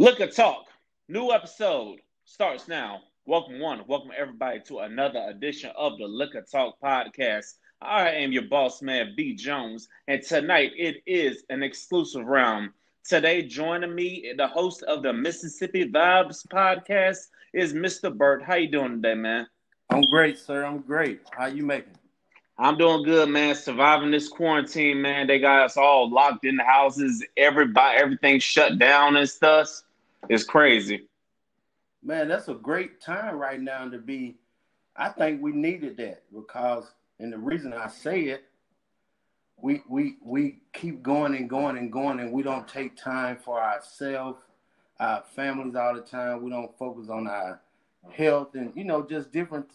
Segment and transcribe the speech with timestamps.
[0.00, 0.64] Liquor Talk,
[1.08, 3.02] new episode starts now.
[3.26, 7.56] Welcome one, welcome everybody to another edition of the Liquor Talk podcast.
[7.82, 12.70] I am your boss man, B Jones, and tonight it is an exclusive round.
[13.06, 18.10] Today, joining me, the host of the Mississippi Vibes podcast is Mr.
[18.16, 18.42] Burt.
[18.42, 19.48] How you doing today, man?
[19.90, 20.64] I'm great, sir.
[20.64, 21.20] I'm great.
[21.30, 21.92] How you making?
[22.56, 23.54] I'm doing good, man.
[23.54, 25.26] Surviving this quarantine, man.
[25.26, 27.22] They got us all locked in the houses.
[27.36, 29.82] Everybody, everything shut down and stuff.
[30.28, 31.08] It's crazy.
[32.02, 34.36] Man, that's a great time right now to be.
[34.96, 38.44] I think we needed that because, and the reason I say it,
[39.56, 43.62] we we we keep going and going and going, and we don't take time for
[43.62, 44.40] ourselves,
[44.98, 46.42] our families all the time.
[46.42, 47.60] We don't focus on our
[48.10, 49.70] health and you know just different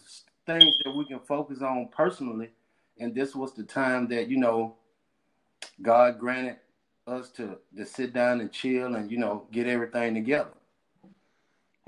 [0.46, 2.50] things that we can focus on personally.
[2.98, 4.76] And this was the time that you know
[5.82, 6.56] God granted
[7.06, 10.50] us to to sit down and chill and you know get everything together.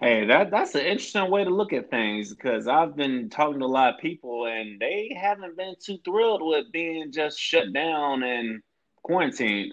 [0.01, 3.65] Hey, that that's an interesting way to look at things because I've been talking to
[3.65, 8.23] a lot of people and they haven't been too thrilled with being just shut down
[8.23, 8.63] and
[9.03, 9.73] quarantined.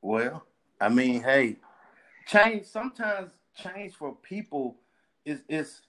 [0.00, 0.46] Well,
[0.80, 1.56] I mean, hey,
[2.26, 4.76] change sometimes change for people
[5.24, 5.80] is is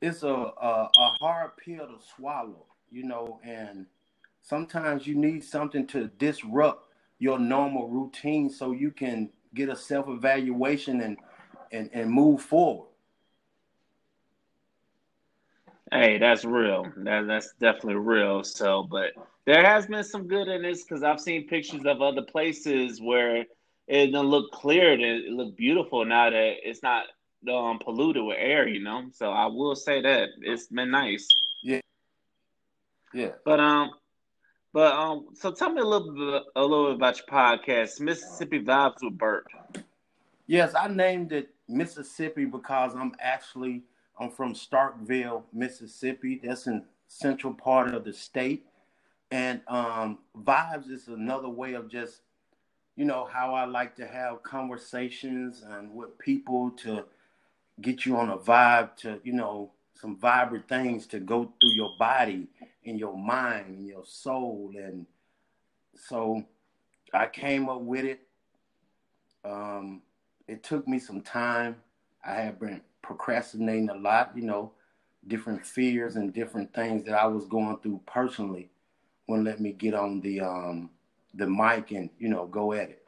[0.00, 3.86] it's a, a a hard pill to swallow, you know, and
[4.44, 10.08] sometimes you need something to disrupt your normal routine so you can get a self
[10.08, 11.16] evaluation and,
[11.72, 12.88] and and move forward.
[15.90, 16.86] Hey, that's real.
[16.98, 18.44] That that's definitely real.
[18.44, 19.12] So, but
[19.46, 23.36] there has been some good in this because I've seen pictures of other places where
[23.36, 23.46] it
[23.88, 27.06] didn't look clear and it looked beautiful now that it's not
[27.50, 28.68] um, polluted with air.
[28.68, 31.28] You know, so I will say that it's been nice.
[31.62, 31.80] Yeah,
[33.14, 33.30] yeah.
[33.44, 33.90] But um,
[34.74, 38.58] but um, so tell me a little bit, a little bit about your podcast, Mississippi
[38.58, 39.46] Vibes with Burt.
[40.48, 43.84] Yes, I named it Mississippi because I'm actually
[44.18, 46.40] I'm from Starkville, Mississippi.
[46.42, 48.66] That's in central part of the state,
[49.30, 52.22] and um, vibes is another way of just
[52.96, 57.04] you know how I like to have conversations and with people to
[57.80, 61.90] get you on a vibe to you know some vibrant things to go through your
[61.96, 62.48] body
[62.86, 65.06] and your mind and your soul and
[65.94, 66.42] so
[67.12, 68.20] i came up with it.
[69.44, 70.02] Um,
[70.48, 71.76] it took me some time.
[72.26, 74.72] I have been procrastinating a lot you know
[75.28, 78.70] different fears and different things that i was going through personally
[79.26, 80.90] wouldn't let me get on the um,
[81.34, 83.03] the mic and you know go at it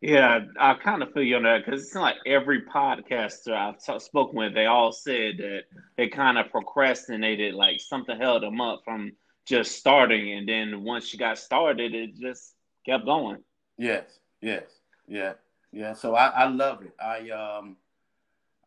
[0.00, 3.98] yeah, I, kind of feel you on that because it's like every podcaster I've t-
[3.98, 5.62] spoken with, they all said that
[5.96, 9.12] they kind of procrastinated, like something held them up from
[9.46, 13.42] just starting, and then once you got started, it just kept going.
[13.78, 14.64] Yes, yes,
[15.08, 15.32] yeah,
[15.72, 15.94] yeah.
[15.94, 16.92] So I, I love it.
[17.00, 17.76] I um,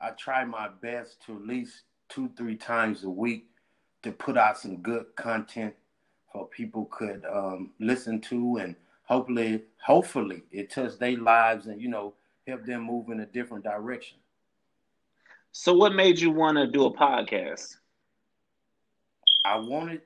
[0.01, 3.46] I try my best to at least two, three times a week
[4.01, 5.75] to put out some good content
[6.31, 8.75] for people could um, listen to and
[9.09, 12.14] hopefully, hopefully it touched their lives and you know
[12.47, 14.18] help them move in a different direction.
[15.52, 17.75] So, what made you want to do a podcast?
[19.44, 20.02] I wanted,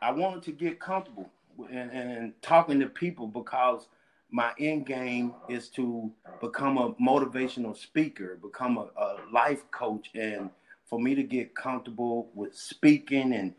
[0.00, 1.28] I wanted to get comfortable
[1.70, 3.88] and, and, talking to people because
[4.30, 6.10] my end game is to
[6.40, 10.48] become a motivational speaker, become a, a life coach, and
[10.84, 13.54] for me to get comfortable with speaking and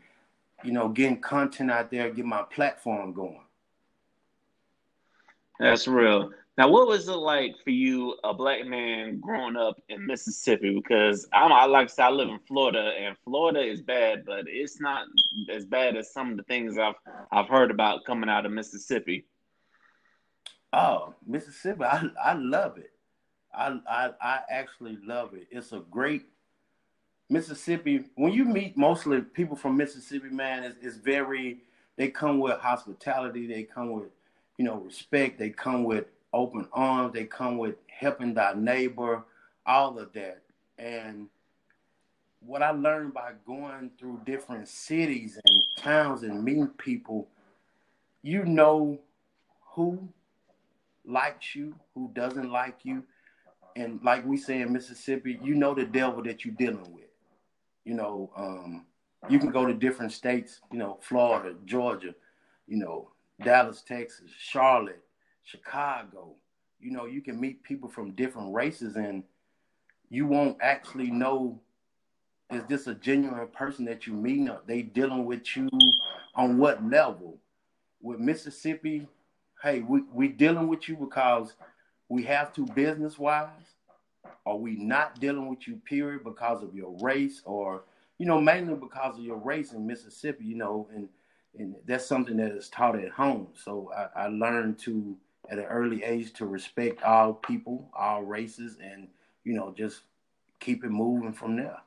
[0.62, 3.43] you know getting content out there, get my platform going.
[5.58, 6.30] That's real.
[6.56, 10.74] Now, what was it like for you, a black man growing up in Mississippi?
[10.74, 15.06] Because I'm, I like I live in Florida, and Florida is bad, but it's not
[15.50, 16.94] as bad as some of the things I've
[17.32, 19.26] I've heard about coming out of Mississippi.
[20.72, 22.92] Oh, Mississippi, I I love it.
[23.52, 25.48] I I I actually love it.
[25.50, 26.26] It's a great
[27.28, 28.04] Mississippi.
[28.14, 31.62] When you meet mostly people from Mississippi, man, it's, it's very.
[31.96, 33.46] They come with hospitality.
[33.46, 34.10] They come with
[34.56, 35.38] you know, respect.
[35.38, 37.12] They come with open arms.
[37.12, 39.24] They come with helping thy neighbor,
[39.66, 40.42] all of that.
[40.78, 41.28] And
[42.40, 47.28] what I learned by going through different cities and towns and meeting people,
[48.22, 48.98] you know
[49.74, 50.08] who
[51.04, 53.04] likes you, who doesn't like you.
[53.76, 57.04] And like we say in Mississippi, you know the devil that you're dealing with.
[57.84, 58.86] You know, um,
[59.28, 62.14] you can go to different states, you know, Florida, Georgia,
[62.66, 63.10] you know,
[63.42, 65.02] Dallas, Texas, Charlotte,
[65.42, 66.34] Chicago.
[66.80, 69.24] You know, you can meet people from different races and
[70.10, 71.60] you won't actually know
[72.50, 74.48] is this a genuine person that you meet?
[74.66, 75.68] They dealing with you
[76.34, 77.38] on what level?
[78.02, 79.08] With Mississippi,
[79.62, 81.54] hey, we we dealing with you because
[82.08, 83.48] we have to business wise?
[84.46, 87.84] Are we not dealing with you, period, because of your race or,
[88.18, 91.08] you know, mainly because of your race in Mississippi, you know, and,
[91.58, 93.48] and that's something that is taught at home.
[93.54, 95.16] So I, I learned to,
[95.48, 99.08] at an early age, to respect all people, all races, and,
[99.44, 100.00] you know, just
[100.60, 101.78] keep it moving from there.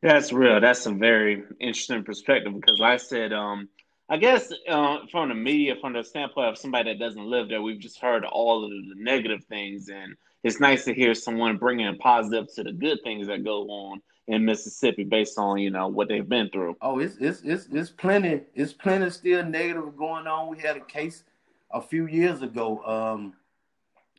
[0.00, 0.60] That's real.
[0.60, 3.68] That's a very interesting perspective because, like I said, um,
[4.08, 7.60] I guess uh, from the media, from the standpoint of somebody that doesn't live there,
[7.60, 11.96] we've just heard all of the negative things, and it's nice to hear someone bringing
[11.98, 16.08] positive to the good things that go on in Mississippi based on you know what
[16.08, 16.76] they've been through.
[16.80, 18.42] Oh, it's it's it's, it's plenty.
[18.54, 20.48] It's plenty still negative going on.
[20.48, 21.24] We had a case
[21.72, 22.82] a few years ago.
[22.84, 23.34] Um,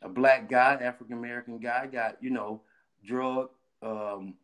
[0.02, 2.60] a black guy, African American guy, got you know
[3.04, 3.50] drug
[3.82, 4.34] um,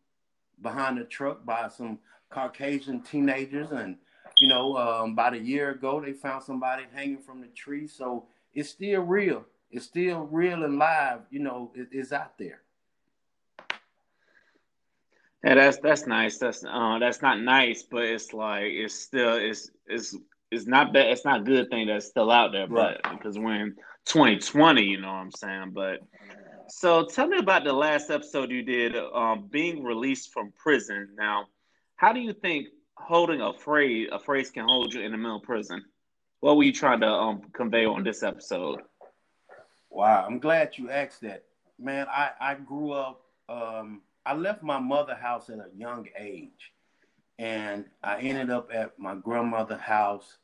[0.63, 1.99] behind a truck by some
[2.31, 3.97] Caucasian teenagers, and
[4.39, 7.87] you know um, about a year ago they found somebody hanging from the tree.
[7.87, 11.21] So it's still real it's still real and live.
[11.31, 12.63] You know, it, it's out there.
[15.45, 16.39] Yeah, that's that's nice.
[16.39, 20.17] That's uh, that's not nice, but it's like it's still it's it's
[20.51, 21.07] it's not bad.
[21.07, 22.99] It's not a good thing that's still out there, right.
[23.03, 23.75] but because we're in
[24.07, 25.73] 2020, you know what I'm saying.
[25.73, 26.01] But
[26.69, 31.09] so tell me about the last episode you did, um, being released from prison.
[31.17, 31.47] Now,
[31.97, 35.37] how do you think holding a phrase a phrase can hold you in the middle
[35.37, 35.85] of prison?
[36.41, 38.83] What were you trying to um, convey on this episode?
[39.91, 41.45] Wow, I'm glad you asked that.
[41.79, 46.73] Man, I, I grew up, um, I left my mother house at a young age.
[47.39, 50.39] And I ended up at my grandmother's house.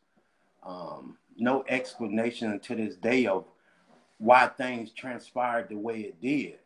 [0.62, 3.44] Um, no explanation to this day of
[4.18, 6.58] why things transpired the way it did.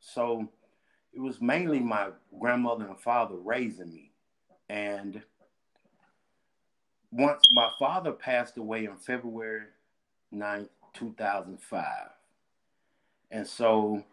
[0.00, 0.46] So
[1.14, 4.10] it was mainly my grandmother and father raising me.
[4.68, 5.22] And
[7.10, 9.62] once my father passed away on February
[10.34, 11.84] 9th, 2005,
[13.30, 14.04] and so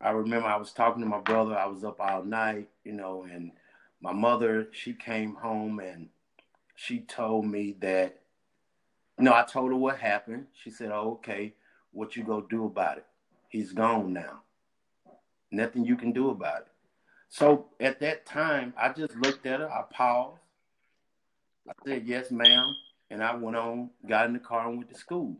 [0.00, 1.56] I remember I was talking to my brother.
[1.56, 3.52] I was up all night, you know, and
[4.00, 6.08] my mother, she came home and
[6.76, 8.20] she told me that,
[9.18, 10.46] you know, I told her what happened.
[10.52, 11.54] She said, oh, okay,
[11.90, 13.06] what you gonna do about it?
[13.48, 14.42] He's gone now.
[15.50, 16.66] Nothing you can do about it.
[17.28, 20.38] So at that time, I just looked at her, I paused.
[21.68, 22.74] I said, yes, ma'am.
[23.10, 25.36] And I went on, got in the car and went to school.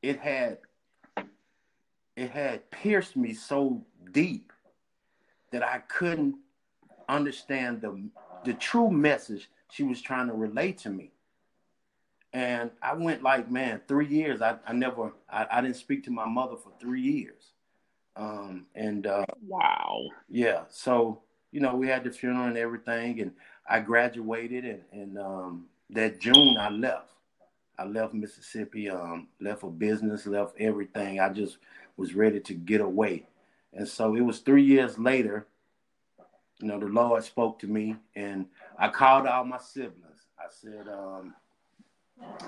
[0.00, 0.58] It had
[2.16, 3.82] it had pierced me so
[4.12, 4.52] deep
[5.50, 6.36] that I couldn't
[7.08, 8.02] understand the
[8.44, 11.12] the true message she was trying to relate to me.
[12.32, 14.42] And I went like, man, three years.
[14.42, 17.52] I, I never, I, I didn't speak to my mother for three years.
[18.16, 20.62] Um, and uh, wow, yeah.
[20.70, 21.22] So
[21.52, 23.32] you know, we had the funeral and everything, and
[23.68, 27.11] I graduated, and, and um, that June I left.
[27.82, 31.18] I left Mississippi, um, left for business, left everything.
[31.18, 31.58] I just
[31.96, 33.26] was ready to get away.
[33.72, 35.48] And so it was three years later,
[36.60, 38.46] you know, the Lord spoke to me and
[38.78, 40.26] I called all my siblings.
[40.38, 41.34] I said, um,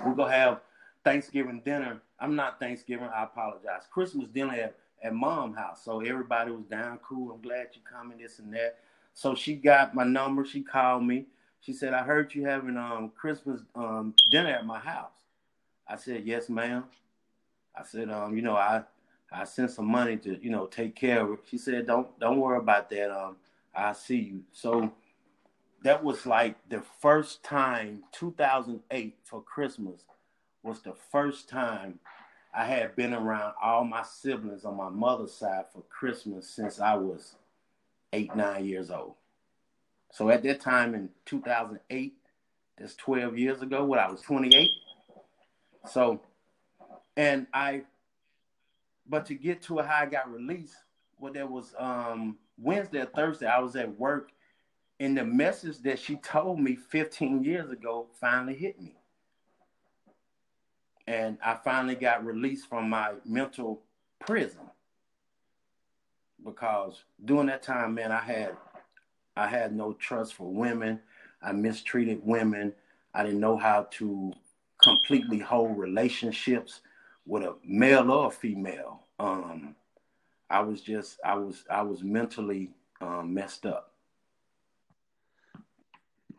[0.05, 0.61] we're going to have
[1.03, 2.01] Thanksgiving dinner.
[2.17, 3.83] I'm not Thanksgiving, I apologize.
[3.91, 5.83] Christmas dinner at, at mom house.
[5.83, 7.33] So everybody was down cool.
[7.33, 8.77] I'm glad you coming, this and that.
[9.13, 10.45] So she got my number.
[10.45, 11.25] She called me.
[11.59, 15.24] She said, I heard you having um Christmas um dinner at my house.
[15.87, 16.85] I said, Yes, ma'am.
[17.77, 18.83] I said, um, you know, I
[19.31, 21.37] I sent some money to, you know, take care of her.
[21.49, 23.11] She said, Don't don't worry about that.
[23.11, 23.37] Um,
[23.75, 24.41] i see you.
[24.53, 24.91] So
[25.83, 30.01] that was like the first time 2008 for Christmas
[30.63, 31.99] was the first time
[32.53, 36.95] I had been around all my siblings on my mother's side for Christmas since I
[36.95, 37.35] was
[38.13, 39.15] eight, nine years old.
[40.11, 42.13] So at that time in 2008,
[42.77, 44.69] that's 12 years ago when I was 28.
[45.87, 46.21] So,
[47.17, 47.83] and I
[49.07, 50.75] but to get to how I got released,
[51.19, 54.31] well, there was um, Wednesday or Thursday, I was at work,
[54.99, 58.95] and the message that she told me 15 years ago finally hit me.
[61.07, 63.81] And I finally got released from my mental
[64.19, 64.61] prison
[66.43, 68.57] because during that time, man, I had
[69.37, 70.99] I had no trust for women.
[71.43, 72.73] I mistreated women.
[73.13, 74.33] I didn't know how to
[74.85, 76.81] completely whole relationships
[77.25, 79.01] with a male or a female.
[79.19, 79.75] Um,
[80.49, 82.69] I was just I was I was mentally
[83.01, 83.91] um, messed up.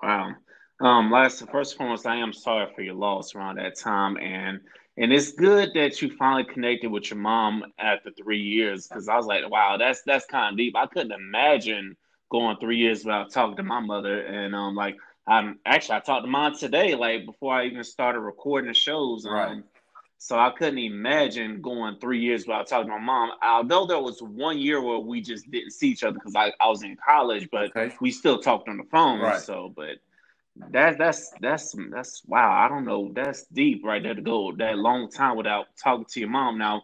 [0.02, 0.34] Wow.
[0.80, 4.60] Um, last first and foremost, I am sorry for your loss around that time, and
[4.96, 9.16] and it's good that you finally connected with your mom after three years because I
[9.16, 10.76] was like, wow, that's that's kind of deep.
[10.76, 11.96] I couldn't imagine
[12.30, 14.96] going three years without talking to my mother, and um, like
[15.28, 19.26] I'm actually I talked to mom today, like before I even started recording the shows.
[19.26, 19.58] Um, right
[20.18, 23.32] So I couldn't imagine going three years without talking to my mom.
[23.42, 26.68] Although there was one year where we just didn't see each other because I, I
[26.68, 27.94] was in college, but okay.
[28.00, 29.20] we still talked on the phone.
[29.20, 29.40] Right.
[29.40, 29.98] So, but
[30.72, 32.52] that that's that's that's wow.
[32.52, 33.12] I don't know.
[33.14, 36.58] That's deep right there to go that long time without talking to your mom.
[36.58, 36.82] Now,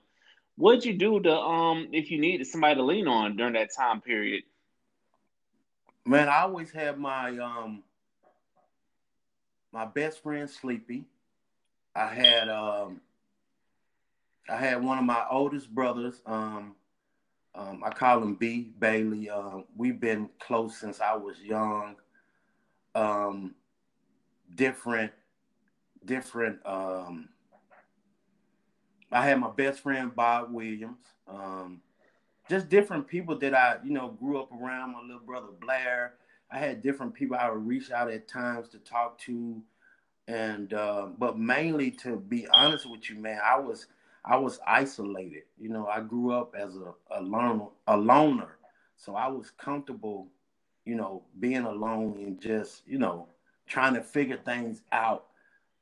[0.57, 4.03] what'd you do to um if you needed somebody to lean on during that time
[4.03, 4.45] period?
[6.07, 7.83] Man, I always had my um
[9.73, 11.05] my best friend Sleepy.
[11.95, 13.01] I had um
[14.49, 16.21] I had one of my oldest brothers.
[16.27, 16.75] Um,
[17.55, 19.31] um, I call him B Bailey.
[19.31, 21.97] Uh, we've been close since I was young.
[22.95, 23.55] Um,
[24.55, 25.13] different,
[26.05, 26.59] different.
[26.67, 27.29] Um,
[29.11, 31.05] I had my best friend Bob Williams.
[31.29, 31.83] Um,
[32.49, 34.93] just different people that I, you know, grew up around.
[34.93, 36.15] My little brother Blair.
[36.53, 39.63] I had different people I would reach out at times to talk to,
[40.29, 43.87] and uh, but mainly to be honest with you, man, I was
[44.25, 45.45] I was isolated.
[45.59, 48.59] You know, I grew up as a, a loner, a loner.
[48.97, 50.29] So I was comfortable,
[50.85, 53.27] you know, being alone and just, you know,
[53.67, 55.25] trying to figure things out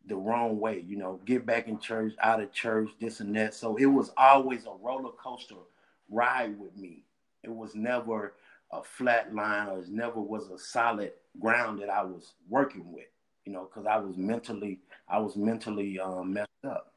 [0.06, 3.54] the wrong way, you know, get back in church, out of church, this and that.
[3.54, 5.56] So it was always a roller coaster
[6.08, 7.04] ride with me.
[7.42, 8.32] It was never
[8.72, 13.08] a flat line or it never was a solid ground that I was working with,
[13.44, 16.92] you know, because I was mentally, I was mentally um, messed up.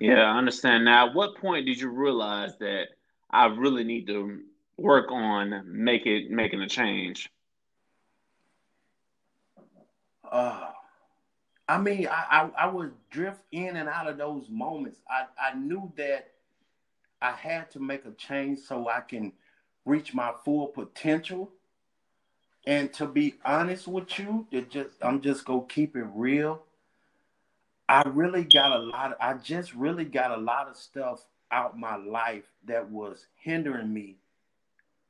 [0.00, 0.84] Yeah, I understand.
[0.84, 2.88] Now, at what point did you realize that
[3.30, 4.40] I really need to
[4.76, 7.30] work on make it making a change?
[10.30, 10.70] Uh,
[11.68, 15.00] I mean, I, I, I would drift in and out of those moments.
[15.08, 16.32] I, I knew that
[17.22, 19.32] I had to make a change so I can
[19.86, 21.50] reach my full potential.
[22.66, 26.62] And to be honest with you, just I'm just gonna keep it real.
[27.88, 29.12] I really got a lot.
[29.12, 33.92] Of, I just really got a lot of stuff out my life that was hindering
[33.94, 34.16] me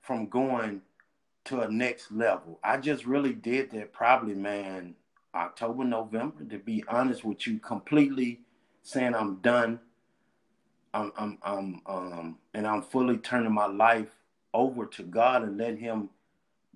[0.02, 0.82] from going
[1.46, 2.60] to a next level.
[2.62, 4.94] I just really did that probably, man,
[5.34, 8.40] October, November, to be honest with you, completely
[8.82, 9.80] saying I'm done.
[10.92, 14.15] I'm, I'm, I'm, um, and I'm fully turning my life
[14.56, 16.08] over to God and let Him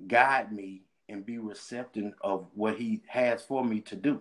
[0.07, 4.21] guide me and be receptive of what He has for me to do.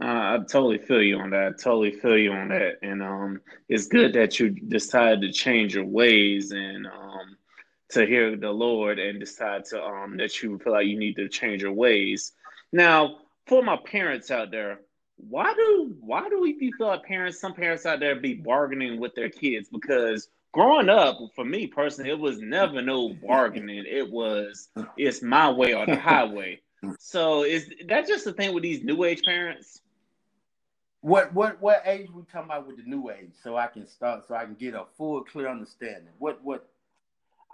[0.00, 1.46] I totally feel you on that.
[1.46, 2.78] I totally feel you on that.
[2.82, 7.36] And um, it's good that you decided to change your ways and um,
[7.90, 11.28] to hear the Lord and decide to um, that you feel like you need to
[11.28, 12.32] change your ways.
[12.72, 14.80] Now, for my parents out there,
[15.28, 17.40] why do why do we feel like parents?
[17.40, 22.10] Some parents out there be bargaining with their kids because growing up, for me personally,
[22.10, 23.84] it was never no bargaining.
[23.86, 26.60] It was it's my way or the highway.
[26.98, 29.80] So is that just the thing with these new age parents?
[31.00, 33.32] What what what age we talking about with the new age?
[33.42, 36.12] So I can start, so I can get a full clear understanding.
[36.18, 36.68] What what?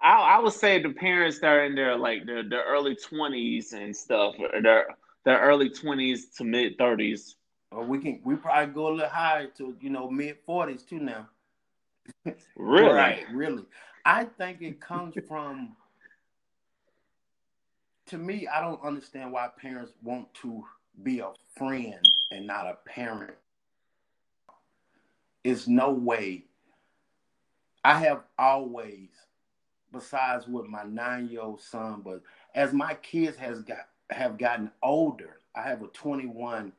[0.03, 3.73] I, I would say the parents that are in their like their, their early twenties
[3.73, 4.87] and stuff, their
[5.25, 7.37] their early twenties to mid thirties.
[7.71, 11.01] Or we can we probably go a little higher to you know mid forties too
[11.01, 11.29] now.
[12.57, 12.93] Really?
[12.93, 13.65] right, really.
[14.05, 15.77] I think it comes from.
[18.07, 20.65] To me, I don't understand why parents want to
[21.03, 23.33] be a friend and not a parent
[25.45, 26.45] It's no way.
[27.85, 29.09] I have always,
[29.93, 32.23] besides with my nine-year-old son, but
[32.55, 36.73] as my kids has got have gotten older, I have a 21,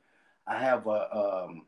[0.50, 1.66] I have a um,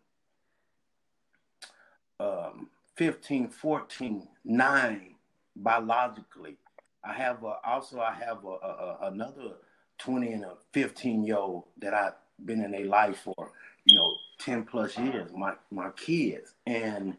[2.19, 5.15] um, 15, 14, 9
[5.55, 6.57] biologically.
[7.03, 9.53] I have a, also I have a, a, another
[9.99, 13.51] 20 and a 15 year old that I've been in their life for,
[13.85, 16.53] you know, 10 plus years, my my kids.
[16.65, 17.15] And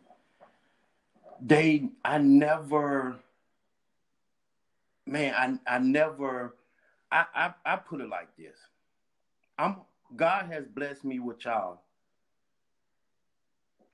[1.40, 3.16] they I never
[5.06, 6.54] man, I I never
[7.12, 8.56] I, I I put it like this.
[9.58, 9.76] I'm
[10.16, 11.80] God has blessed me with y'all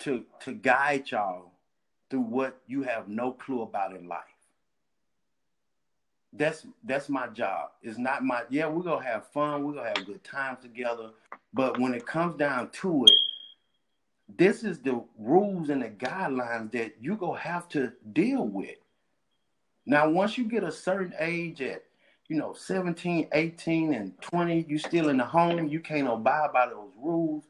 [0.00, 1.52] to to guide y'all
[2.10, 4.24] through what you have no clue about in life
[6.32, 7.70] that's that's my job.
[7.82, 11.10] It's not my yeah, we're gonna have fun, we're gonna have good times together.
[11.54, 13.18] But when it comes down to it,
[14.36, 18.76] this is the rules and the guidelines that you're gonna have to deal with.
[19.86, 21.84] Now, once you get a certain age at
[22.28, 26.66] you know 17, 18, and 20, you still in the home, you can't abide by
[26.68, 27.44] those rules.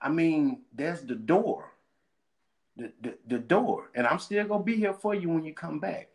[0.00, 1.72] I mean, that's the door.
[2.76, 3.90] The, the, the door.
[3.94, 6.08] And I'm still gonna be here for you when you come back.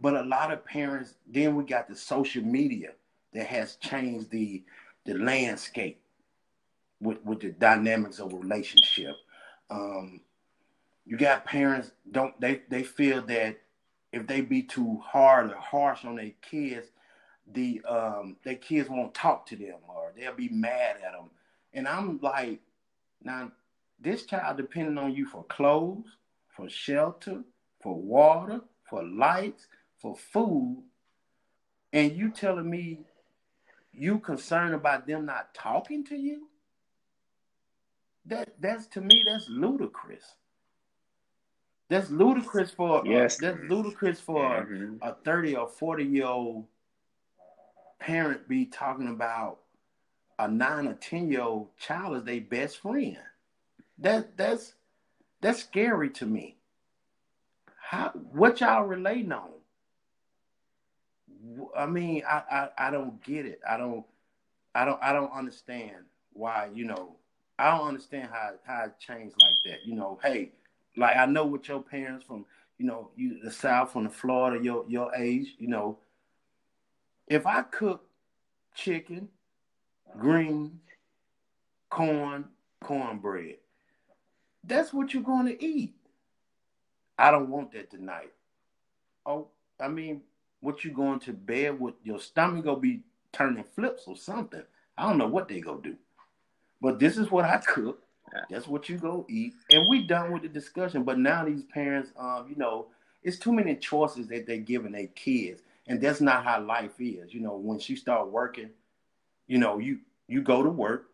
[0.00, 2.90] But a lot of parents, then we got the social media
[3.34, 4.64] that has changed the
[5.06, 6.00] the landscape.
[7.00, 9.14] with with the dynamics of a relationship.
[9.70, 10.20] Um,
[11.04, 13.58] you got parents don't they they feel that
[14.12, 16.88] if they be too hard or harsh on their kids,
[17.50, 21.30] the um their kids won't talk to them or they'll be mad at them.
[21.74, 22.60] And I'm like,
[23.22, 23.52] now
[24.00, 26.06] this child depending on you for clothes,
[26.48, 27.42] for shelter,
[27.80, 29.66] for water, for lights,
[29.98, 30.82] for food,
[31.92, 33.00] and you telling me
[33.92, 36.48] you concerned about them not talking to you?
[38.26, 40.24] That that's to me that's ludicrous.
[41.88, 43.36] That's ludicrous for yes.
[43.36, 44.96] Uh, that's ludicrous for mm-hmm.
[45.02, 46.66] a 30 or 40 year old
[48.02, 49.60] parent be talking about
[50.38, 53.18] a nine or ten year old child as their best friend.
[53.98, 54.74] That that's
[55.40, 56.56] that's scary to me.
[57.80, 59.50] How what y'all relating on?
[61.76, 63.60] I mean, I, I I don't get it.
[63.68, 64.04] I don't
[64.74, 67.16] I don't I don't understand why, you know,
[67.58, 69.86] I don't understand how how it changed like that.
[69.86, 70.52] You know, hey,
[70.96, 72.46] like I know what your parents from,
[72.78, 75.98] you know, you the South from the Florida, your your age, you know.
[77.26, 78.04] If I cook
[78.74, 79.28] chicken,
[80.18, 80.72] greens,
[81.90, 82.46] corn,
[82.82, 83.56] cornbread,
[84.64, 85.94] that's what you're going to eat.
[87.18, 88.32] I don't want that tonight.
[89.24, 89.48] Oh,
[89.80, 90.22] I mean,
[90.60, 91.94] what you going to bed with?
[92.02, 93.02] Your stomach gonna be
[93.32, 94.62] turning flips or something.
[94.96, 95.96] I don't know what they gonna do,
[96.80, 98.02] but this is what I cook.
[98.48, 101.02] That's what you go eat, and we done with the discussion.
[101.02, 102.86] But now these parents, um, you know,
[103.22, 107.34] it's too many choices that they're giving their kids, and that's not how life is.
[107.34, 108.70] You know, when she start working,
[109.46, 111.10] you know, you you go to work,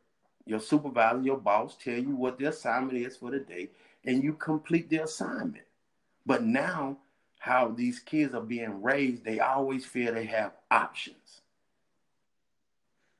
[0.46, 3.70] your supervisor, your boss tell you what the assignment is for the day,
[4.04, 5.64] and you complete the assignment.
[6.26, 6.98] But now,
[7.38, 11.42] how these kids are being raised, they always feel they have options,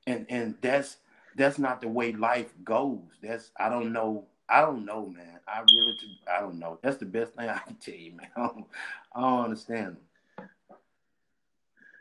[0.06, 0.98] and and that's
[1.36, 3.00] that's not the way life goes.
[3.22, 4.26] That's I don't know.
[4.50, 5.40] I don't know, man.
[5.46, 5.96] I really,
[6.30, 6.78] I don't know.
[6.82, 8.28] That's the best thing I can tell you, man.
[8.36, 8.66] I don't,
[9.14, 9.96] I don't understand.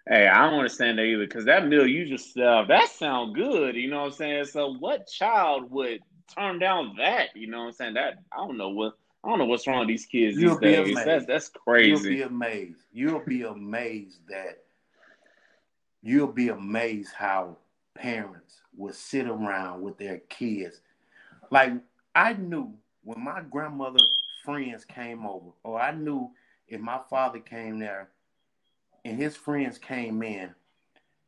[0.09, 3.75] Hey, I don't understand that either because that meal you just uh, that sound good.
[3.75, 4.45] You know what I'm saying?
[4.45, 5.99] So, what child would
[6.33, 7.35] turn down that?
[7.35, 7.93] You know what I'm saying?
[7.95, 8.93] That I don't know what
[9.23, 10.95] I don't know what's wrong with these kids You'll these days.
[11.03, 11.89] That's that's crazy.
[11.89, 12.79] You'll be amazed.
[12.93, 14.59] You'll be amazed that
[16.01, 17.57] you'll be amazed how
[17.93, 20.79] parents would sit around with their kids.
[21.51, 21.73] Like
[22.15, 23.99] I knew when my grandmother
[24.45, 26.31] friends came over, or I knew
[26.69, 28.09] if my father came there
[29.07, 30.53] and his friends came in,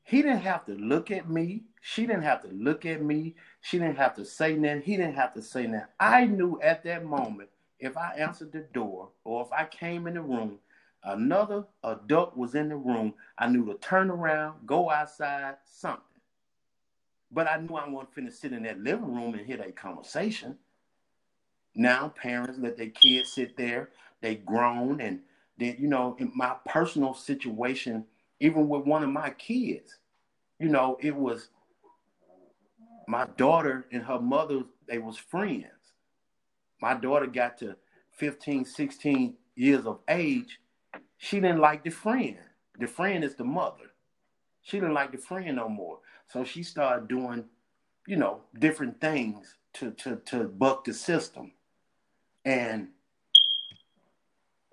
[0.03, 1.63] he didn't have to look at me.
[1.81, 3.35] She didn't have to look at me.
[3.61, 4.81] She didn't have to say nothing.
[4.81, 5.87] He didn't have to say nothing.
[5.99, 10.15] I knew at that moment if I answered the door or if I came in
[10.15, 10.59] the room,
[11.03, 16.03] another adult was in the room, I knew to turn around, go outside, something.
[17.31, 20.57] But I knew I wasn't finna sit in that living room and hear that conversation.
[21.75, 23.89] Now parents let their kids sit there,
[24.21, 25.21] they grown, and
[25.59, 28.05] then you know, in my personal situation,
[28.39, 29.97] even with one of my kids,
[30.59, 31.49] you know, it was
[33.07, 35.65] my daughter and her mother, they was friends.
[36.81, 37.75] My daughter got to
[38.11, 40.59] 15, 16 years of age.
[41.17, 42.37] She didn't like the friend.
[42.79, 43.91] The friend is the mother.
[44.61, 45.99] She didn't like the friend no more.
[46.27, 47.45] So she started doing,
[48.07, 51.51] you know, different things to to to buck the system.
[52.45, 52.89] And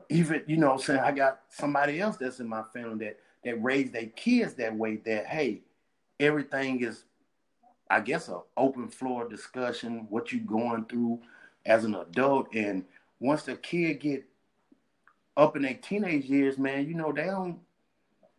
[0.08, 3.92] even, you know, saying I got somebody else that's in my family that that raised
[3.92, 5.62] their kids that way that hey,
[6.18, 7.04] everything is
[7.88, 11.20] I guess a open floor discussion, what you going through
[11.64, 12.48] as an adult.
[12.54, 12.84] And
[13.20, 14.24] once the kid get
[15.36, 17.60] up in their teenage years, man, you know, they don't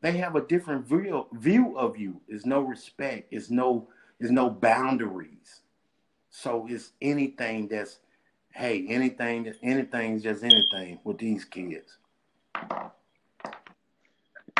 [0.01, 2.21] they have a different view view of you.
[2.27, 3.27] There's no respect.
[3.31, 3.87] It's no
[4.19, 5.61] there's no boundaries.
[6.29, 7.99] So it's anything that's
[8.57, 11.97] hey, anything anything's just anything with these kids.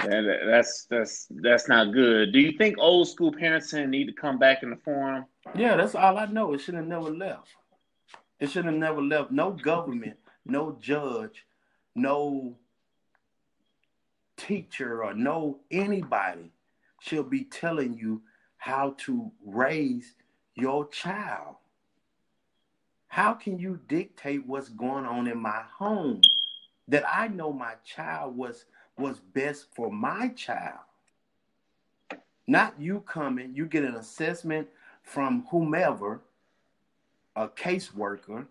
[0.05, 2.31] That's that's that's not good.
[2.31, 5.25] Do you think old school parenting need to come back in the forum?
[5.55, 6.53] Yeah, that's all I know.
[6.53, 7.49] It should have never left.
[8.39, 9.31] It should have never left.
[9.31, 11.45] No government, no judge,
[11.95, 12.55] no
[14.37, 16.51] teacher or no anybody
[16.99, 18.21] should be telling you
[18.57, 20.13] how to raise
[20.53, 21.55] your child.
[23.17, 26.21] How can you dictate what's going on in my home
[26.87, 30.81] that I know my child was was best for my child?
[32.45, 34.67] Not you coming, you get an assessment
[35.01, 36.21] from whomever,
[37.35, 38.45] a caseworker,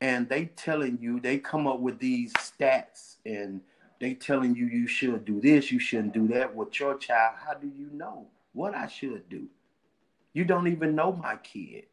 [0.00, 3.60] and they telling you they come up with these stats and
[4.00, 7.34] they telling you you should do this, you shouldn't do that with your child.
[7.46, 9.46] How do you know what I should do?
[10.32, 11.84] You don't even know my kid.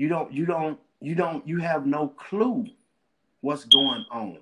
[0.00, 2.64] You don't you don't you don't you have no clue
[3.42, 4.38] what's going on.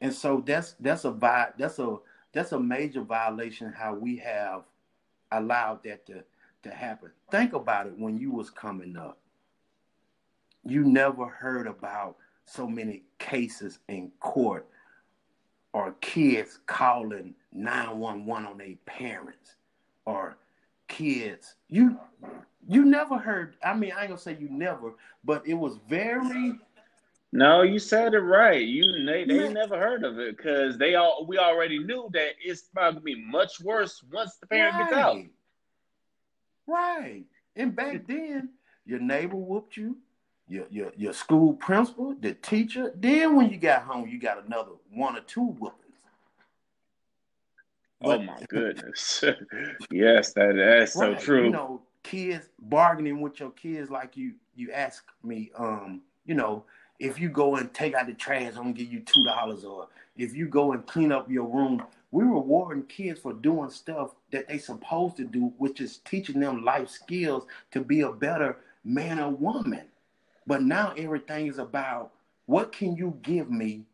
[0.00, 1.96] And so that's that's a that's a
[2.32, 4.62] that's a major violation how we have
[5.32, 6.24] allowed that to
[6.62, 7.10] to happen.
[7.30, 9.18] Think about it when you was coming up.
[10.64, 12.16] You never heard about
[12.46, 14.66] so many cases in court
[15.74, 19.56] or kids calling 911 on their parents
[20.06, 20.38] or
[20.88, 21.56] kids.
[21.68, 21.98] You
[22.68, 24.94] you never heard I mean I ain't gonna say you never,
[25.24, 26.58] but it was very
[27.32, 28.62] no, you said it right.
[28.62, 32.62] You they, they never heard of it because they all we already knew that it's
[32.62, 34.90] probably gonna be much worse once the parent right.
[34.90, 35.16] gets out.
[36.66, 37.24] Right.
[37.54, 38.50] And back then,
[38.84, 39.98] your neighbor whooped you,
[40.48, 42.92] your, your your school principal, the teacher.
[42.96, 45.76] Then when you got home, you got another one or two whoopings.
[48.02, 49.22] oh my goodness.
[49.92, 51.16] yes, that that's right.
[51.16, 51.44] so true.
[51.44, 56.64] You know, kids bargaining with your kids like you you ask me, um, you know,
[56.98, 59.88] if you go and take out the trash, I'm gonna give you two dollars, or
[60.16, 64.48] if you go and clean up your room, we rewarding kids for doing stuff that
[64.48, 69.18] they supposed to do, which is teaching them life skills to be a better man
[69.18, 69.84] or woman.
[70.46, 72.12] But now everything is about
[72.46, 73.84] what can you give me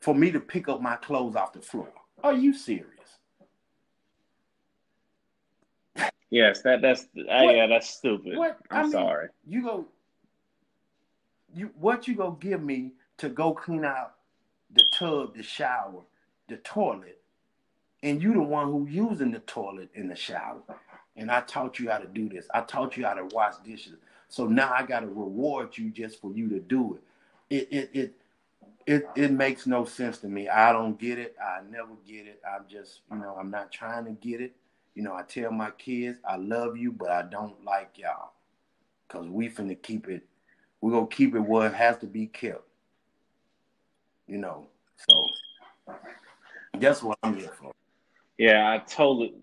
[0.00, 1.92] for me to pick up my clothes off the floor?
[2.22, 2.93] Are you serious?
[6.34, 8.36] Yes, that that's uh, yeah, that's stupid.
[8.36, 9.28] What, I'm I mean, sorry.
[9.46, 9.86] You go
[11.54, 14.14] you what you gonna give me to go clean out
[14.74, 16.02] the tub, the shower,
[16.48, 17.20] the toilet,
[18.02, 20.60] and you the one who using the toilet in the shower.
[21.14, 22.48] And I taught you how to do this.
[22.52, 23.94] I taught you how to wash dishes.
[24.28, 26.98] So now I gotta reward you just for you to do
[27.50, 27.56] it.
[27.56, 28.14] It it it
[28.86, 30.48] it, it makes no sense to me.
[30.48, 31.36] I don't get it.
[31.40, 32.42] I never get it.
[32.44, 34.56] I'm just, you know, I'm not trying to get it.
[34.94, 38.32] You know, I tell my kids, I love you, but I don't like y'all.
[39.08, 40.22] Cause we finna keep it,
[40.80, 42.64] we're gonna keep it where it has to be kept.
[44.26, 45.26] You know, so
[46.78, 47.72] that's what I'm here for.
[48.38, 49.34] Yeah, I totally,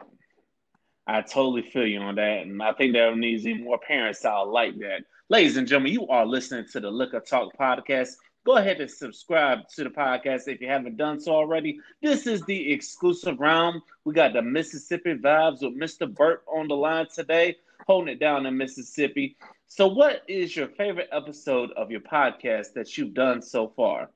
[1.06, 4.50] I totally feel you on that, and I think there needs even more parents out
[4.50, 5.04] like that.
[5.30, 8.16] Ladies and gentlemen, you are listening to the Liquor Talk podcast.
[8.44, 11.80] Go ahead and subscribe to the podcast if you haven't done so already.
[12.02, 13.82] This is the exclusive round.
[14.04, 16.12] We got the Mississippi vibes with Mr.
[16.12, 19.38] Burt on the line today, holding it down in Mississippi.
[19.68, 24.10] So, what is your favorite episode of your podcast that you've done so far?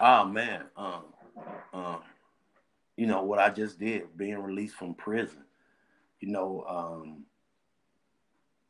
[0.00, 1.04] Oh man, um,
[1.72, 2.02] um,
[2.96, 5.42] you know what I just did, being released from prison.
[6.20, 7.24] You know, um,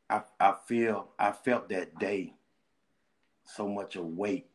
[0.09, 2.33] I I feel I felt that day
[3.43, 4.47] so much of weight,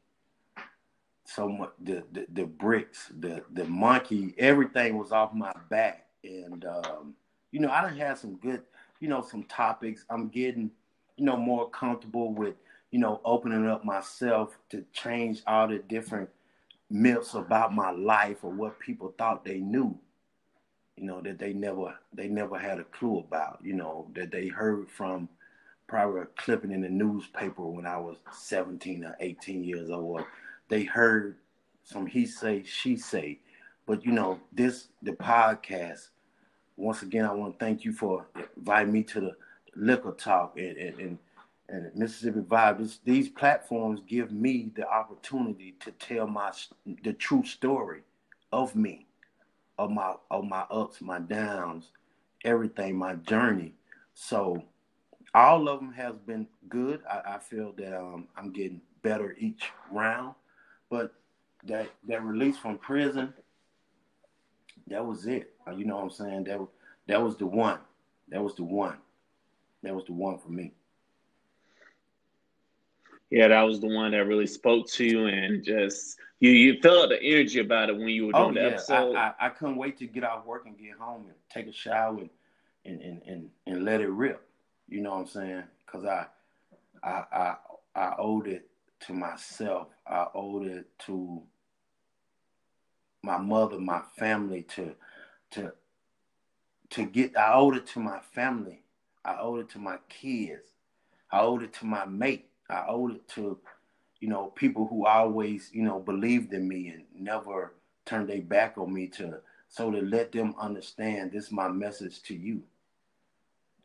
[1.34, 6.64] so much the the, the bricks, the the monkey, everything was off my back, and
[6.64, 7.14] um,
[7.52, 8.62] you know I done had some good,
[9.00, 10.04] you know, some topics.
[10.10, 10.70] I'm getting,
[11.16, 12.54] you know, more comfortable with,
[12.90, 16.28] you know, opening up myself to change all the different
[16.90, 19.96] myths about my life or what people thought they knew
[20.96, 24.48] you know that they never they never had a clue about you know that they
[24.48, 25.28] heard from
[25.86, 30.24] probably a clipping in the newspaper when i was 17 or 18 years old
[30.70, 31.36] they heard
[31.84, 33.38] some he say she say
[33.86, 36.08] but you know this the podcast
[36.76, 39.36] once again i want to thank you for inviting me to the
[39.76, 41.18] liquor talk and, and, and
[41.70, 46.52] and Mississippi Vibe, this, these platforms give me the opportunity to tell my
[47.04, 48.00] the true story
[48.52, 49.06] of me,
[49.78, 51.92] of my of my ups, my downs,
[52.44, 53.72] everything, my journey.
[54.14, 54.62] So
[55.34, 57.02] all of them has been good.
[57.08, 60.34] I, I feel that um, I'm getting better each round,
[60.90, 61.14] but
[61.64, 63.32] that that release from prison,
[64.88, 65.54] that was it.
[65.66, 66.44] Uh, you know what I'm saying?
[66.44, 66.66] That
[67.08, 67.78] that was the one.
[68.28, 68.96] That was the one.
[69.82, 70.72] That was the one for me
[73.30, 77.10] yeah, that was the one that really spoke to you and just you you felt
[77.10, 78.66] the energy about it when you were doing oh, the yeah.
[78.66, 79.14] episode.
[79.14, 81.72] I, I, I, couldn't wait to get off work and get home and take a
[81.72, 82.30] shower and
[82.84, 84.42] and, and, and, and let it rip.
[84.88, 85.62] You know what I'm saying?
[85.86, 86.26] Because I,
[87.04, 87.54] I I
[87.94, 88.68] I owed it
[89.00, 89.88] to myself.
[90.06, 91.42] I owed it to
[93.22, 94.94] my mother, my family to
[95.52, 95.72] to
[96.90, 98.82] to get I owed it to my family.
[99.24, 100.66] I owed it to my kids.
[101.30, 103.58] I owed it to my mate I owed it to,
[104.20, 107.74] you know, people who always, you know, believed in me and never
[108.06, 112.22] turned their back on me to so to let them understand this is my message
[112.22, 112.62] to you.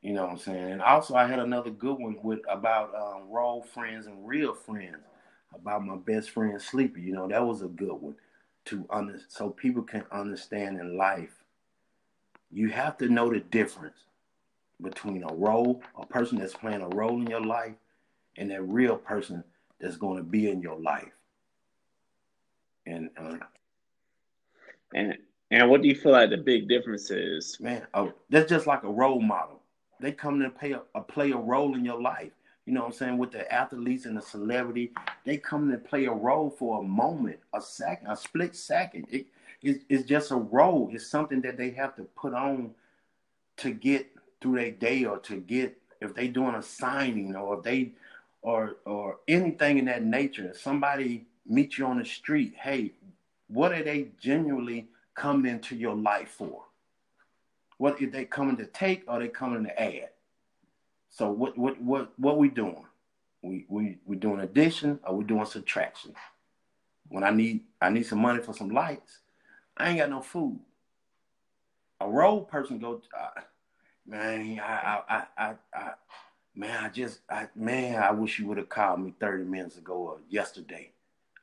[0.05, 0.71] You know what I'm saying?
[0.71, 4.97] And also I had another good one with about um, role friends and real friends,
[5.51, 7.01] about my best friend Sleepy.
[7.01, 8.13] You know, that was a good one
[8.65, 11.33] to under so people can understand in life.
[12.51, 13.97] You have to know the difference
[14.79, 17.73] between a role, a person that's playing a role in your life,
[18.37, 19.43] and that real person
[19.81, 21.13] that's going to be in your life.
[22.85, 23.37] And uh,
[24.93, 25.17] and
[25.49, 27.57] and what do you feel like the big difference is?
[27.59, 29.54] Man, oh, that's just like a role model.
[29.99, 32.31] They come to play a, a play a role in your life.
[32.65, 33.17] You know what I'm saying?
[33.17, 34.91] With the athletes and the celebrity,
[35.23, 39.07] they come to play a role for a moment, a second, a split second.
[39.11, 39.27] It,
[39.61, 40.89] it, it's just a role.
[40.91, 42.71] It's something that they have to put on
[43.57, 44.07] to get
[44.41, 47.91] through their day or to get if they doing a signing or if they
[48.41, 50.49] or or anything in that nature.
[50.49, 52.91] If somebody meet you on the street, hey,
[53.47, 56.64] what are they genuinely coming into your life for?
[57.77, 60.09] What are they coming to take or they coming to add?
[61.09, 62.85] So what what what what we doing?
[63.41, 66.13] We we we doing addition or we doing subtraction?
[67.09, 69.19] When I need I need some money for some lights,
[69.77, 70.59] I ain't got no food.
[72.01, 73.41] A road person go, uh,
[74.05, 75.91] man, I, I, I, I,
[76.55, 79.93] man, I just, I, man, I wish you would have called me 30 minutes ago
[79.93, 80.91] or yesterday.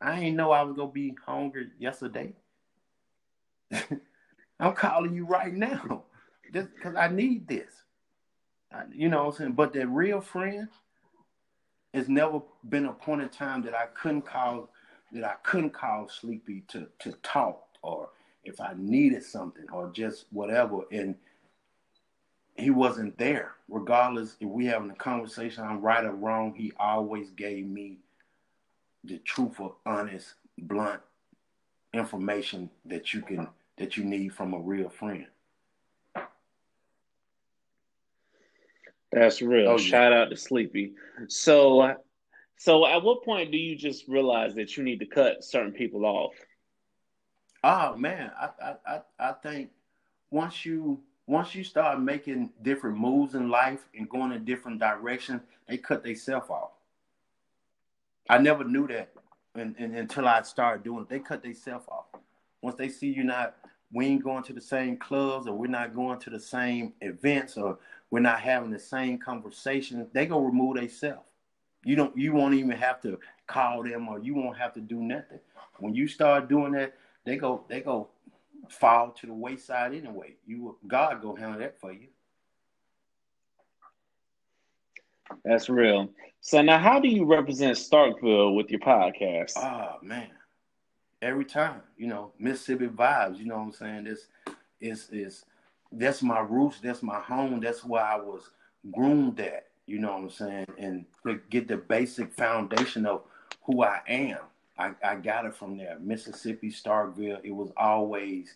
[0.00, 2.34] I ain't know I was gonna be hungry yesterday.
[4.60, 6.04] I'm calling you right now,
[6.52, 7.70] just because I need this.
[8.72, 9.52] I, you know what I'm saying?
[9.52, 10.68] But that real friend,
[11.92, 14.70] it's never been a point in time that I couldn't call
[15.12, 18.08] that I couldn't call Sleepy to to talk or
[18.44, 20.80] if I needed something or just whatever.
[20.90, 21.16] And
[22.56, 23.52] he wasn't there.
[23.68, 27.98] Regardless if we having a conversation, I'm right or wrong, he always gave me
[29.04, 31.00] the truthful, honest, blunt
[31.92, 35.26] information that you can that you need from a real friend.
[39.12, 39.68] That's real.
[39.68, 39.84] Oh, yeah.
[39.84, 40.94] Shout out to Sleepy.
[41.28, 41.96] So,
[42.56, 46.06] so at what point do you just realize that you need to cut certain people
[46.06, 46.32] off?
[47.64, 49.70] Oh man, I I I think
[50.30, 55.42] once you once you start making different moves in life and going in different directions,
[55.68, 56.70] they cut themselves off.
[58.28, 59.12] I never knew that
[59.54, 61.08] and, and, until I started doing it.
[61.08, 62.06] They cut themselves off.
[62.62, 63.56] Once they see you not,
[63.92, 67.56] we ain't going to the same clubs or we're not going to the same events
[67.56, 67.78] or
[68.12, 71.24] we're not having the same conversations, they gonna remove themselves.
[71.82, 74.96] You don't you won't even have to call them or you won't have to do
[74.96, 75.40] nothing.
[75.78, 76.94] When you start doing that,
[77.24, 78.10] they go they go
[78.68, 80.34] fall to the wayside anyway.
[80.46, 82.08] You God go handle that for you.
[85.42, 86.10] That's real.
[86.42, 89.52] So now, how do you represent Starkville with your podcast?
[89.56, 90.28] Oh man,
[91.22, 93.38] every time you know Mississippi vibes.
[93.38, 94.04] You know what I'm saying?
[94.04, 94.26] This
[94.82, 95.46] is is
[95.92, 96.80] that's my roots.
[96.82, 97.60] That's my home.
[97.60, 98.50] That's where I was
[98.92, 99.66] groomed at.
[99.86, 100.66] You know what I'm saying?
[100.78, 103.22] And to get the basic foundation of
[103.64, 104.38] who I am.
[104.78, 105.98] I, I got it from there.
[106.00, 107.40] Mississippi, Starkville.
[107.44, 108.54] It was always,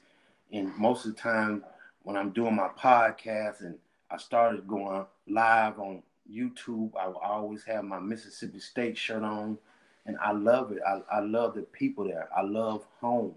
[0.53, 1.63] and most of the time
[2.03, 3.77] when I'm doing my podcast and
[4.11, 9.59] I started going live on YouTube, I always have my Mississippi State shirt on,
[10.07, 10.79] and I love it.
[10.87, 12.29] I, I love the people there.
[12.37, 13.35] I love home.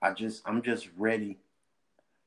[0.00, 1.38] I just I'm just ready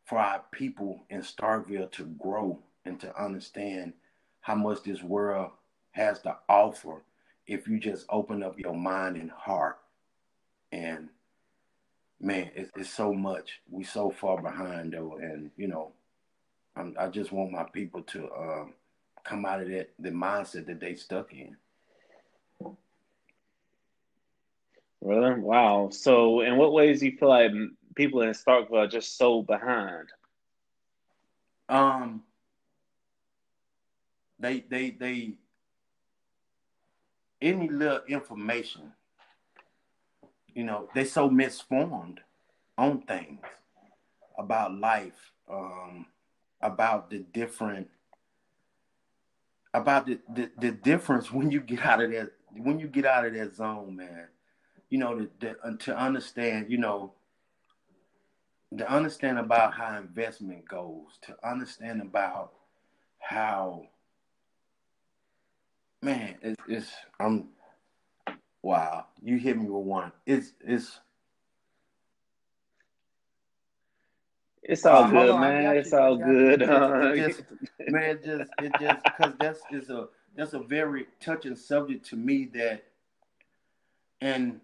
[0.10, 3.94] for our people in Starkville to grow and to understand
[4.42, 5.52] how much this world
[5.92, 7.04] has to offer
[7.46, 9.78] if you just open up your mind and heart.
[10.72, 11.10] And
[12.20, 13.62] man, it's, it's so much.
[13.70, 15.92] We so far behind though, and you know,
[16.76, 18.74] I'm, i just want my people to um,
[19.24, 21.56] come out of that the mindset that they stuck in.
[25.02, 25.40] Really?
[25.40, 25.90] Wow.
[25.92, 27.52] So, in what ways do you feel like
[27.96, 30.10] people in Starkville are just so behind?
[31.68, 32.24] Um,
[34.40, 35.34] they they they
[37.42, 38.92] any little information,
[40.54, 42.20] you know, they so misformed
[42.78, 43.42] on things
[44.38, 46.06] about life, um,
[46.62, 47.88] about the different
[49.74, 53.26] about the, the, the difference when you get out of that when you get out
[53.26, 54.28] of that zone, man.
[54.90, 57.14] You know, the, the, to understand, you know,
[58.78, 62.54] to understand about how investment goes, to understand about
[63.18, 63.88] how,
[66.02, 67.50] man, it's, it's I'm,
[68.62, 70.12] wow, you hit me with one.
[70.26, 71.00] It's it's
[74.62, 75.78] It's all good, man.
[75.78, 76.62] It's all good.
[76.62, 77.42] It just,
[77.88, 82.46] man, just it just because that's is a that's a very touching subject to me
[82.54, 82.84] that,
[84.22, 84.62] and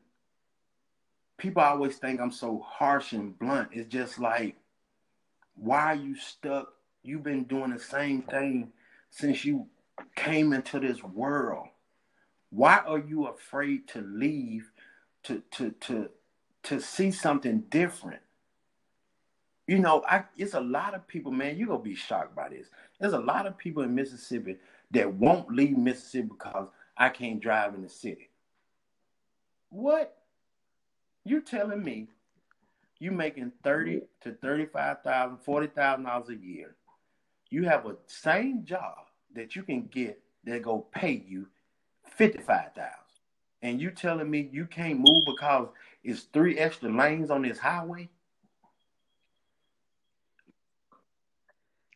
[1.38, 3.70] people always think I'm so harsh and blunt.
[3.72, 4.56] It's just like,
[5.56, 6.74] why are you stuck?
[7.04, 8.72] You've been doing the same thing
[9.10, 9.68] since you
[10.16, 11.68] came into this world.
[12.50, 14.72] Why are you afraid to leave
[15.24, 16.10] to to to
[16.64, 18.22] to see something different?
[19.68, 21.58] You know, I it's a lot of people, man.
[21.58, 22.68] You're gonna be shocked by this.
[23.00, 24.58] There's a lot of people in Mississippi
[24.92, 26.68] that won't leave Mississippi because
[26.98, 28.30] I can't drive in the city.
[29.70, 30.18] What?
[31.26, 32.08] You telling me
[33.00, 36.76] you making thirty to thirty-five thousand, forty thousand dollars a year.
[37.50, 38.98] You have a same job
[39.34, 41.48] that you can get that go pay you
[42.16, 42.92] fifty-five thousand.
[43.64, 45.70] And you telling me you can't move because
[46.04, 48.10] it's three extra lanes on this highway?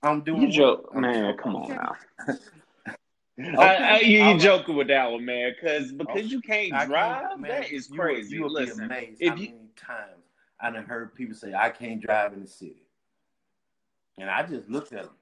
[0.02, 1.38] I'm doing you joke, man.
[1.38, 1.96] Come on now.
[3.40, 3.56] Okay.
[3.58, 5.54] I, I, you, you joking with that one, man?
[5.56, 6.26] Because because okay.
[6.26, 8.36] you can't drive, can't, man, that is crazy.
[8.36, 10.24] You will, you will Listen, be amazed if how you, many times
[10.60, 12.84] I done heard people say I can't drive in the city,
[14.18, 15.14] and I just looked at them.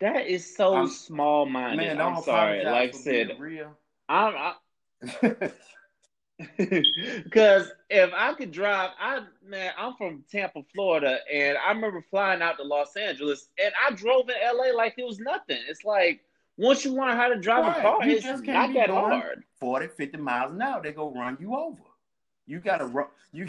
[0.00, 1.86] That is so small minded.
[1.86, 2.62] Man, I'm sorry.
[2.64, 3.70] Like I said, real.
[4.10, 4.34] I'm.
[6.58, 12.42] Because if I could drive, I man, I'm from Tampa, Florida, and I remember flying
[12.42, 15.58] out to Los Angeles, and I drove in LA like it was nothing.
[15.66, 16.20] It's like
[16.56, 17.78] once you learn how to drive right.
[17.78, 19.44] a car, you it's just not that hard.
[19.60, 21.82] 40, 50 miles an hour, they go run you over.
[22.46, 23.06] You gotta run.
[23.32, 23.48] You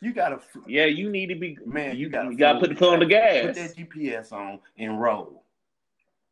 [0.00, 0.40] you gotta.
[0.66, 1.96] Yeah, you need to be man.
[1.96, 3.46] You gotta, you gotta put the foot on the gas.
[3.46, 5.44] Put that GPS on and roll.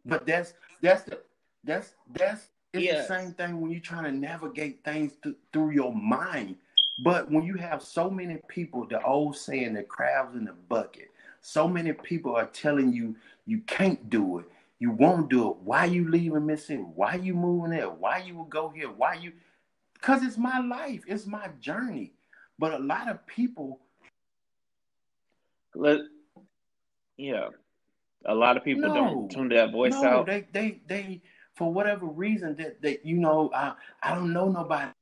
[0.05, 1.21] But that's that's the
[1.65, 3.09] that's that's it's yes.
[3.09, 6.57] the same thing when you're trying to navigate things th- through your mind.
[7.03, 11.11] But when you have so many people, the old saying, the crabs in the bucket,
[11.41, 14.47] so many people are telling you you can't do it,
[14.79, 15.57] you won't do it.
[15.59, 16.83] Why you leaving Mississippi?
[16.83, 17.91] Why you moving there?
[17.91, 18.91] Why you will go here?
[18.91, 19.33] Why you?
[19.95, 22.13] Because it's my life, it's my journey.
[22.59, 23.81] But a lot of people,
[25.75, 26.01] let
[27.17, 27.49] yeah,
[28.25, 30.27] a lot of people no, don't tune that voice no, out.
[30.27, 31.23] They they they
[31.55, 34.93] for whatever reason that that you know I I don't know nobody.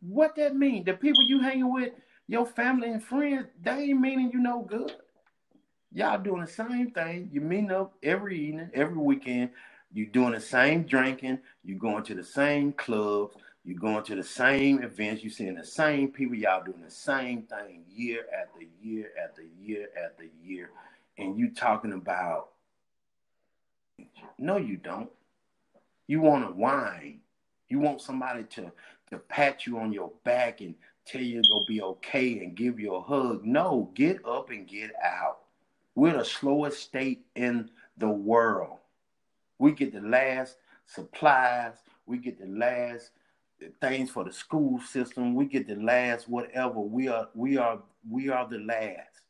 [0.00, 0.84] What that mean?
[0.84, 1.92] The people you hanging with,
[2.28, 4.94] your family and friends, they ain't meaning you no good.
[5.92, 7.30] Y'all doing the same thing.
[7.32, 9.50] You meeting up every evening, every weekend.
[9.92, 11.40] You doing the same drinking.
[11.64, 13.34] You going to the same clubs.
[13.64, 15.24] You going to the same events.
[15.24, 16.36] You seeing the same people.
[16.36, 20.70] Y'all doing the same thing year after year after year after year,
[21.18, 22.50] and you talking about.
[24.38, 25.10] No, you don't.
[26.06, 27.20] You want to whine.
[27.68, 28.72] You want somebody to,
[29.10, 30.74] to pat you on your back and
[31.06, 33.44] tell you to be okay and give you a hug.
[33.44, 35.38] No, get up and get out.
[35.94, 38.78] We're the slowest state in the world.
[39.58, 41.74] We get the last supplies.
[42.06, 43.10] We get the last
[43.80, 45.34] things for the school system.
[45.34, 46.80] We get the last whatever.
[46.80, 49.20] We are we are we are the last.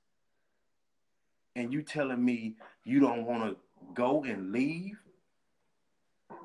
[1.57, 3.57] And you telling me you don't want to
[3.95, 4.97] go and leave?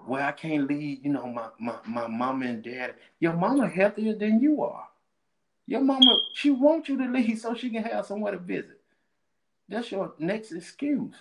[0.08, 2.96] well, I can't leave, you know, my, my, my mama and dad.
[3.20, 4.88] Your mama healthier than you are.
[5.68, 8.75] Your mama, she wants you to leave so she can have somewhere to visit.
[9.70, 11.16] That's your next excuse.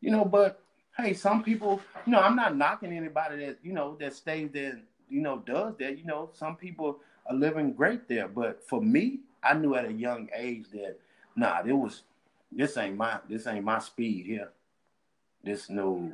[0.00, 0.62] You know, but
[0.96, 4.80] hey, some people, you know, I'm not knocking anybody that, you know, that stays there,
[5.08, 5.98] you know, does that.
[5.98, 8.28] You know, some people are living great there.
[8.28, 10.96] But for me, I knew at a young age that
[11.36, 12.02] nah, it was
[12.52, 14.50] this ain't my this ain't my speed here.
[15.42, 16.12] This no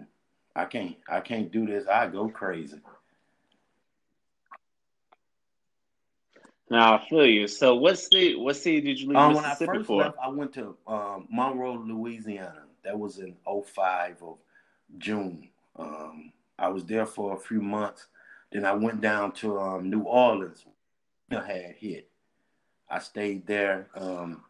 [0.55, 1.87] I can't I can't do this.
[1.87, 2.81] I go crazy.
[6.69, 7.47] Now I feel you.
[7.47, 9.97] So what state what city did you leave um, Mississippi when I first for?
[9.99, 12.63] Left, I went to um, Monroe, Louisiana.
[12.85, 14.37] That was in 05 of
[14.99, 15.49] June.
[15.77, 18.07] Um, I was there for a few months.
[18.53, 20.65] Then I went down to um, New Orleans.
[21.31, 22.09] I had hit.
[22.89, 23.89] I stayed there.
[23.95, 24.43] Um,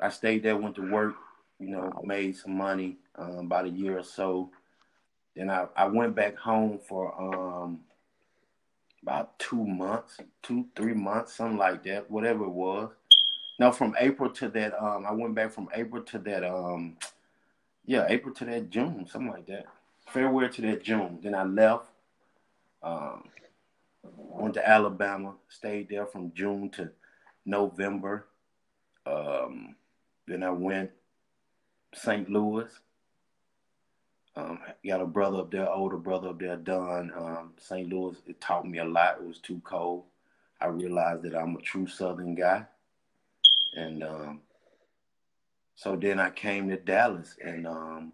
[0.00, 1.14] I stayed there, went to work,
[1.58, 4.50] you know, made some money um, about a year or so.
[5.36, 7.80] Then I, I went back home for um,
[9.02, 12.90] about two months, two, three months, something like that, whatever it was.
[13.58, 16.96] Now from April to that, um, I went back from April to that, um,
[17.84, 19.66] yeah, April to that June, something like that.
[20.08, 21.18] February to that June.
[21.22, 21.86] Then I left,
[22.82, 23.24] um,
[24.02, 26.90] went to Alabama, stayed there from June to
[27.44, 28.26] November.
[29.06, 29.76] Um,
[30.26, 30.90] then I went
[31.94, 32.28] St.
[32.28, 32.70] Louis,
[34.36, 37.12] um, got a brother up there, older brother up there, Don.
[37.16, 37.88] Um, St.
[37.88, 39.18] Louis, it taught me a lot.
[39.20, 40.04] It was too cold.
[40.60, 42.66] I realized that I'm a true Southern guy.
[43.74, 44.40] And um,
[45.74, 48.12] so then I came to Dallas in, um,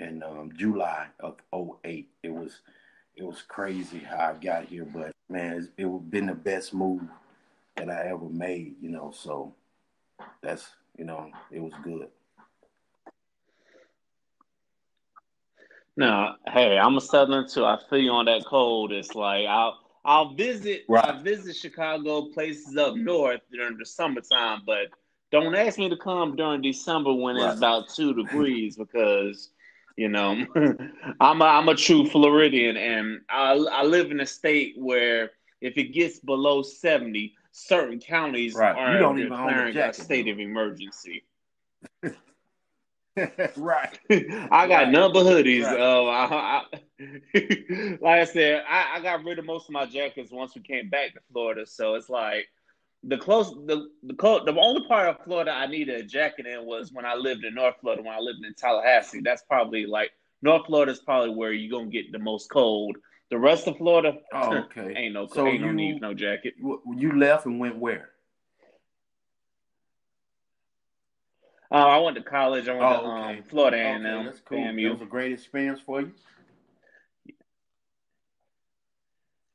[0.00, 1.36] in um, July of
[1.84, 2.08] 08.
[2.22, 2.60] It was
[3.18, 7.02] it was crazy how I got here, but man, it's, it been the best move
[7.74, 9.10] that I ever made, you know.
[9.12, 9.54] So
[10.40, 12.08] that's you know, it was good.
[15.98, 17.64] No, hey, I'm a Southerner too.
[17.64, 18.92] I feel you on that cold.
[18.92, 21.04] It's like I'll I'll visit right.
[21.04, 24.86] I visit Chicago places up north during the summertime, but
[25.32, 27.48] don't ask me to come during December when right.
[27.48, 29.50] it's about two degrees because
[29.96, 30.46] You know,
[31.20, 35.76] I'm a, I'm a true Floridian, and I I live in a state where if
[35.76, 38.76] it gets below seventy, certain counties right.
[38.76, 41.24] are you don't declaring a state of emergency.
[43.56, 43.98] right.
[44.10, 44.92] I got right.
[44.92, 45.64] but hoodies.
[45.64, 45.80] Right.
[45.80, 50.30] Uh, I, I, like I said, I, I, got rid of most of my jackets
[50.30, 51.66] once we came back to Florida.
[51.66, 52.48] So it's like
[53.04, 56.92] the close the the the only part of Florida I needed a jacket in was
[56.92, 58.02] when I lived in North Florida.
[58.02, 60.10] When I lived in Tallahassee, that's probably like
[60.42, 62.96] North Florida is probably where you're gonna get the most cold.
[63.30, 66.54] The rest of Florida, oh, okay, ain't no so ain't you, no need no jacket.
[66.58, 68.10] You left and went where?
[71.70, 72.68] Uh, I went to college.
[72.68, 74.24] I went oh, to um, Florida A and M.
[74.24, 74.58] That's cool.
[74.58, 76.12] It was a great experience for you.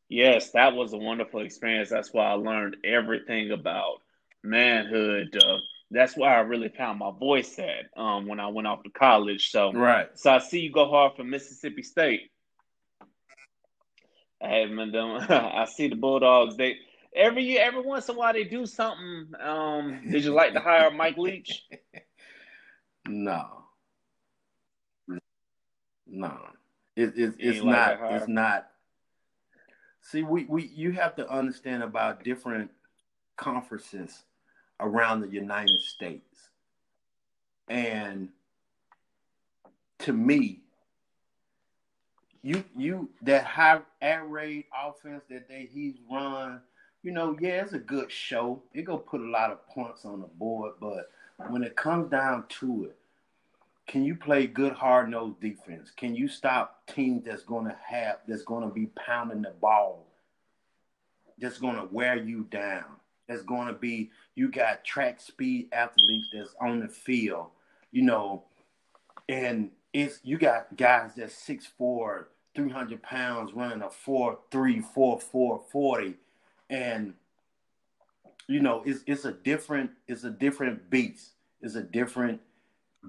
[0.09, 1.89] Yes, that was a wonderful experience.
[1.89, 4.01] That's why I learned everything about
[4.43, 5.35] manhood.
[5.35, 5.57] Uh,
[5.89, 9.49] that's why I really found my voice at um, when I went off to college.
[9.49, 10.07] So, right.
[10.13, 12.29] So I see you go hard for Mississippi State.
[14.39, 14.93] Hey man,
[15.29, 16.57] I see the Bulldogs.
[16.57, 16.77] They
[17.15, 19.31] every year, every once in a while, they do something.
[19.39, 21.63] Um, did you like to hire Mike Leach?
[23.07, 23.47] no,
[26.07, 26.37] no.
[26.95, 27.99] It, it, it's not.
[28.11, 28.67] It's not
[30.03, 32.69] See, we, we you have to understand about different
[33.37, 34.23] conferences
[34.79, 36.49] around the United States.
[37.69, 38.29] And
[39.99, 40.59] to me,
[42.41, 46.59] you you that high air raid offense that they he's run,
[47.01, 48.61] you know, yeah, it's a good show.
[48.73, 51.09] It gonna put a lot of points on the board, but
[51.49, 52.97] when it comes down to it,
[53.87, 55.91] can you play good hard nosed defense?
[55.95, 60.05] Can you stop teams that's gonna have that's gonna be pounding the ball,
[61.37, 62.85] that's gonna wear you down?
[63.27, 67.47] That's gonna be you got track speed athletes that's on the field,
[67.91, 68.43] you know,
[69.27, 72.25] and it's you got guys that's 6'4,
[72.55, 76.15] 300 pounds running a 4 3, 4 4 40.
[76.69, 77.13] And
[78.47, 81.31] you know, it's it's a different, it's a different beast.
[81.61, 82.41] It's a different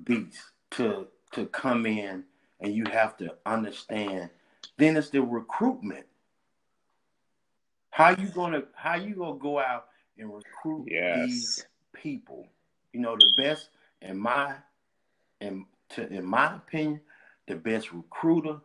[0.05, 0.41] beast
[0.73, 2.25] to to come in
[2.61, 4.31] and you have to understand.
[4.77, 6.07] Then it's the recruitment.
[7.91, 9.87] How you gonna how you gonna go out
[10.19, 11.27] and recruit yes.
[11.27, 12.49] these people?
[12.93, 13.69] You know, the best
[14.03, 14.55] in my
[15.41, 17.01] in to in my opinion,
[17.47, 18.59] the best recruiter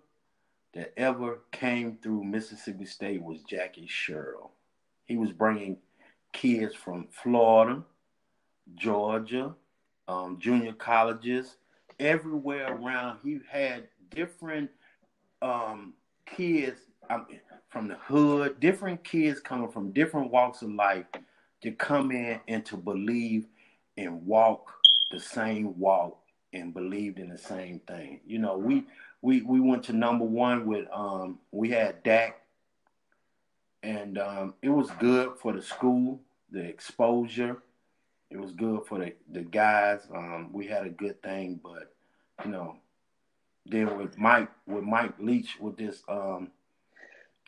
[0.73, 4.51] that ever came through Mississippi State was Jackie Sherrill.
[5.05, 5.77] He was bringing
[6.33, 7.83] kids from Florida,
[8.75, 9.53] Georgia,
[10.07, 11.57] um, junior colleges,
[11.99, 13.19] everywhere around.
[13.23, 14.69] He had different
[15.41, 15.93] um,
[16.25, 17.27] kids um,
[17.69, 21.05] from the hood, different kids coming from different walks of life
[21.61, 23.45] to come in and to believe
[23.97, 24.71] and walk
[25.11, 26.17] the same walk
[26.53, 28.21] and believed in the same thing.
[28.25, 28.85] You know, we
[29.21, 32.39] we we went to number one with um we had Dak
[33.83, 36.19] and um it was good for the school,
[36.51, 37.61] the exposure
[38.29, 40.07] it was good for the, the guys.
[40.13, 41.93] Um, we had a good thing, but
[42.45, 42.75] you know,
[43.65, 46.51] then with Mike with Mike Leach with this um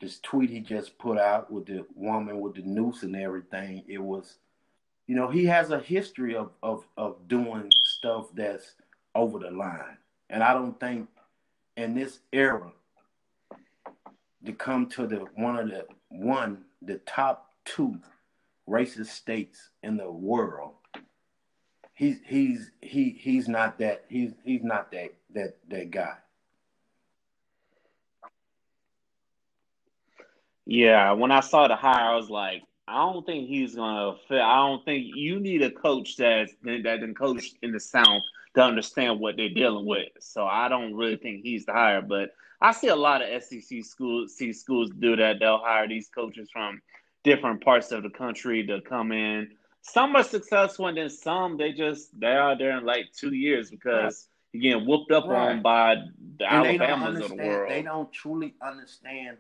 [0.02, 4.00] this tweet he just put out with the woman with the noose and everything, it
[4.00, 4.38] was
[5.08, 8.74] you know, he has a history of of of doing stuff that's
[9.14, 9.98] over the line.
[10.30, 11.10] And I don't think
[11.78, 12.72] in this era
[14.46, 18.00] to come to the one of the one the top two
[18.68, 20.74] racist states in the world.
[21.94, 26.16] He's he's he he's not that he's he's not that that that guy.
[30.66, 34.42] Yeah, when I saw the hire, I was like, I don't think he's gonna fit.
[34.42, 38.24] I don't think you need a coach that's that been coach in the South
[38.56, 40.10] to understand what they're dealing with.
[40.20, 42.02] So I don't really think he's the hire.
[42.02, 45.38] But I see a lot of SEC schools see schools do that.
[45.40, 46.82] They'll hire these coaches from
[47.24, 49.50] different parts of the country to come in.
[49.82, 53.72] Some are successful, and then some they just they're out there in like two years
[53.72, 54.62] because right.
[54.62, 55.54] you're getting whooped up right.
[55.54, 55.96] on by
[56.38, 57.72] the and Alabamas of the world.
[57.72, 59.38] They don't truly understand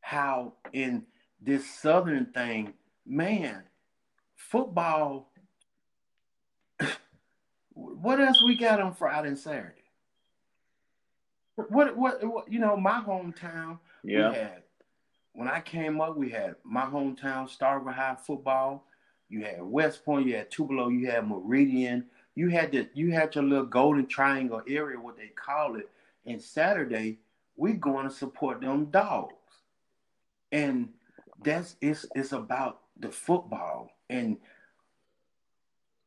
[0.00, 1.04] how in
[1.40, 2.74] this southern thing,
[3.04, 3.64] man,
[4.36, 5.31] football.
[8.02, 9.74] What else we got on Friday and Saturday?
[11.54, 14.30] What, what, what you know, my hometown, yeah.
[14.30, 14.62] we had
[15.34, 18.84] when I came up, we had my hometown, Starkville High football.
[19.28, 22.06] You had West Point, you had Tupelo, you had Meridian.
[22.34, 25.88] You had the you had your little golden triangle area, what they call it.
[26.26, 27.18] And Saturday,
[27.56, 29.34] we going to support them dogs.
[30.50, 30.90] And
[31.42, 33.90] that's it's it's about the football.
[34.10, 34.38] And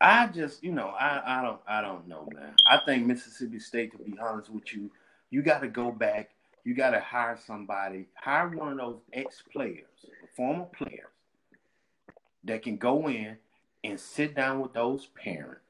[0.06, 2.53] I just, you know, I, I don't I don't know, man.
[2.68, 4.91] I think Mississippi State, to be honest with you,
[5.32, 6.30] you got to go back.
[6.64, 11.10] You got to hire somebody, hire one of those ex players, former players,
[12.43, 13.38] that can go in
[13.84, 15.62] and sit down with those parents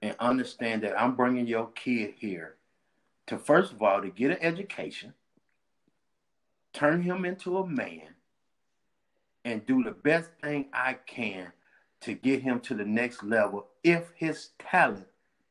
[0.00, 2.54] and understand that I'm bringing your kid here
[3.26, 5.12] to first of all to get an education,
[6.72, 8.14] turn him into a man,
[9.44, 11.52] and do the best thing I can
[12.00, 15.06] to get him to the next level if his talent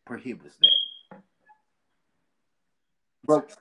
[0.05, 1.19] prohibits that.
[3.25, 3.57] But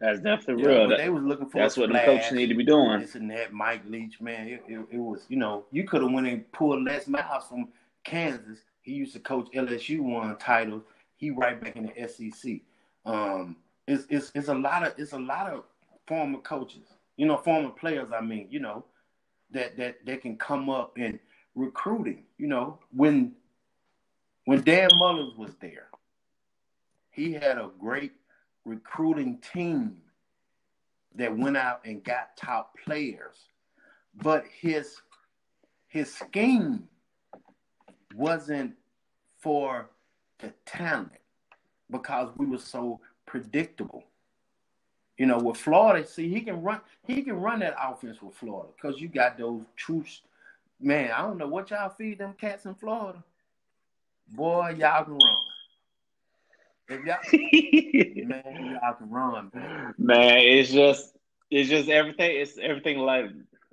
[0.00, 0.88] that's definitely yeah, real.
[0.88, 3.00] That, they was looking for that's what the coach need to be doing.
[3.00, 6.10] This and that, Mike Leach, man, it, it, it was you know you could have
[6.10, 7.68] went and pulled Les Miles from
[8.04, 8.60] Kansas.
[8.80, 10.82] He used to coach LSU, won titles.
[11.18, 12.60] He right back in the SEC.
[13.04, 15.64] Um, it's, it's it's a lot of it's a lot of
[16.06, 18.08] former coaches, you know, former players.
[18.16, 18.84] I mean, you know,
[19.52, 21.18] that that that can come up in
[21.54, 22.24] recruiting.
[22.38, 23.32] You know, when
[24.44, 25.88] when Dan Mullins was there,
[27.10, 28.12] he had a great
[28.64, 29.96] recruiting team
[31.14, 33.36] that went out and got top players,
[34.14, 34.96] but his
[35.88, 36.88] his scheme
[38.14, 38.74] wasn't
[39.38, 39.90] for
[40.38, 41.10] the talent
[41.90, 44.04] because we were so predictable.
[45.20, 48.70] You know, with Florida, see, he can run he can run that offense with Florida
[48.74, 50.22] because you got those troops.
[50.80, 51.10] man.
[51.10, 53.22] I don't know what y'all feed them cats in Florida.
[54.28, 55.36] Boy, y'all can run.
[56.88, 59.94] If y'all, man, y'all can run, man.
[59.98, 61.14] Man, it's just
[61.50, 62.40] it's just everything.
[62.40, 63.26] It's everything like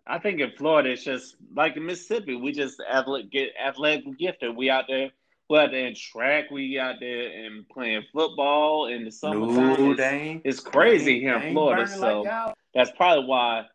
[0.06, 2.36] I think in Florida, it's just like in Mississippi.
[2.36, 4.54] We just athletic get athletic gifted.
[4.54, 5.12] We out there,
[5.50, 6.52] we out there in track.
[6.52, 9.56] We out there and playing football in the summertime.
[9.56, 11.88] No, it's, it's crazy here in Florida.
[11.88, 13.66] So like that's probably why.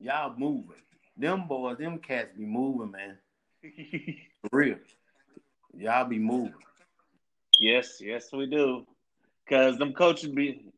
[0.00, 0.76] y'all moving.
[1.16, 3.16] Them boys, them cats be moving, man.
[4.50, 4.76] For real.
[5.76, 6.54] Y'all be moving.
[7.60, 8.86] Yes, yes, we do.
[9.48, 10.72] Cause them coaches be,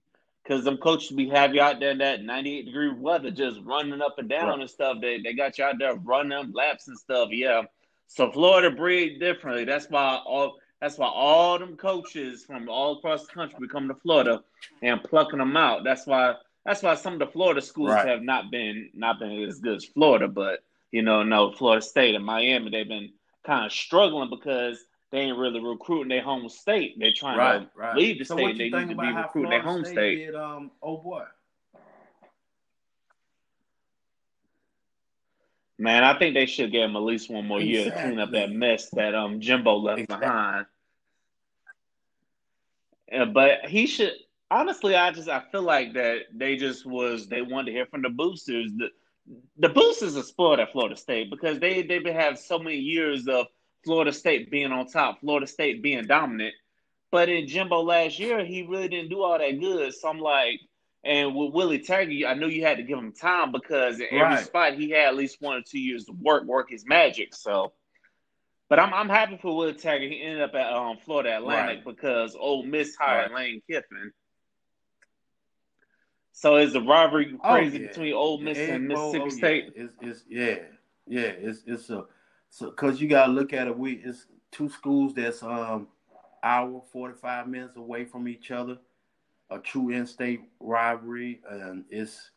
[0.46, 3.60] cause them coaches be have you out there in that ninety eight degree weather, just
[3.62, 4.60] running up and down Right.
[4.60, 4.98] and stuff.
[5.00, 7.30] They they got you out there running laps and stuff.
[7.32, 7.62] Yeah.
[8.08, 9.64] So Florida breed differently.
[9.64, 13.88] That's why all that's why all them coaches from all across the country be coming
[13.88, 14.42] to Florida
[14.82, 15.84] and plucking them out.
[15.84, 16.34] That's why
[16.64, 18.06] that's why some of the Florida schools Right.
[18.08, 20.60] have not been not been as good as Florida, but
[20.92, 23.12] you know, no, Florida State and Miami, they've been
[23.44, 26.96] kind of struggling because they ain't really recruiting their home state.
[26.98, 27.96] They're trying Right, to right.
[27.96, 28.58] leave the so state.
[28.58, 30.16] They need to be recruiting their home State state.
[30.26, 31.24] did, um, oh boy.
[35.78, 38.30] Man, I think they should give him at least one more year to clean up
[38.32, 40.26] that mess that um Jimbo left Exactly.
[40.26, 40.66] behind.
[43.12, 44.12] Uh, but he should
[44.50, 44.96] honestly.
[44.96, 48.08] I just I feel like that they just was they wanted to hear from the
[48.08, 48.72] boosters.
[48.76, 48.88] The
[49.58, 53.28] the boosters are spoiled at Florida State because they they've been have so many years
[53.28, 53.46] of
[53.84, 56.54] Florida State being on top, Florida State being dominant.
[57.10, 59.94] But in Jimbo last year, he really didn't do all that good.
[59.94, 60.60] So I'm like,
[61.04, 64.20] and with Willie Taggart, I knew you had to give him time because in every
[64.20, 64.44] Right.
[64.44, 67.34] spot he had at least one or two years to work, work his magic.
[67.34, 67.72] So,
[68.68, 70.10] but I'm I'm happy for Willie Taggart.
[70.10, 71.96] He ended up at um, Florida Atlantic Right.
[71.96, 73.52] because Ole Miss hired Right.
[73.52, 74.12] Lane Kiffin.
[76.32, 77.86] So is the rivalry Oh, crazy yeah.
[77.88, 79.36] between Ole Miss Egg and Bowl, Mississippi oh, yeah.
[79.36, 79.72] State?
[79.74, 80.56] It's, it's yeah,
[81.06, 81.28] yeah.
[81.28, 82.04] It's it's a
[82.50, 83.78] so because you gotta look at it.
[83.78, 85.88] We it's two schools that's um
[86.42, 88.78] hour forty five minutes away from each other.
[89.50, 92.30] A true in-state rivalry, and it's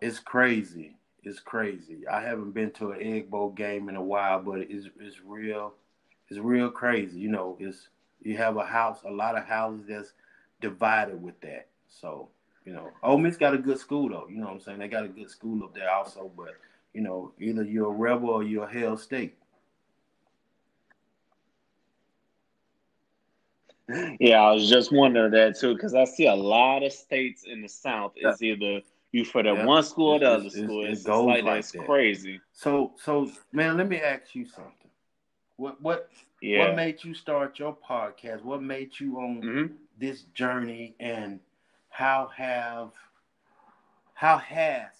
[0.00, 0.96] it's crazy.
[1.22, 2.06] It's crazy.
[2.08, 5.74] I haven't been to an Egg Bowl game in a while, but it's it's real.
[6.28, 7.18] It's real crazy.
[7.18, 7.88] You know, it's
[8.22, 10.12] you have a house, a lot of houses that's
[10.60, 11.68] divided with that.
[11.88, 12.28] So
[12.64, 14.28] you know, Ole Miss got a good school though.
[14.28, 14.78] You know what I'm saying?
[14.78, 16.56] They got a good school up there also, but
[16.92, 19.36] you know, either you're a rebel or you're a Hail State.
[24.20, 27.60] Yeah, I was just wondering that too because I see a lot of states in
[27.62, 28.80] the South is either
[29.10, 29.66] you for the Yeah.
[29.66, 30.84] one school or the other it's- school.
[30.84, 31.84] it It's, it's like, like that.
[31.86, 32.40] crazy.
[32.52, 34.90] So so man, let me ask you something.
[35.56, 36.10] What what
[36.40, 36.60] Yeah.
[36.68, 38.42] what made you start your podcast?
[38.42, 39.66] What made you on hmm
[39.98, 41.38] this journey and
[41.90, 42.92] how have
[44.14, 44.90] how has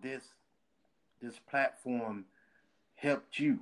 [0.00, 0.24] this
[1.20, 2.24] this platform
[2.94, 3.58] helped you?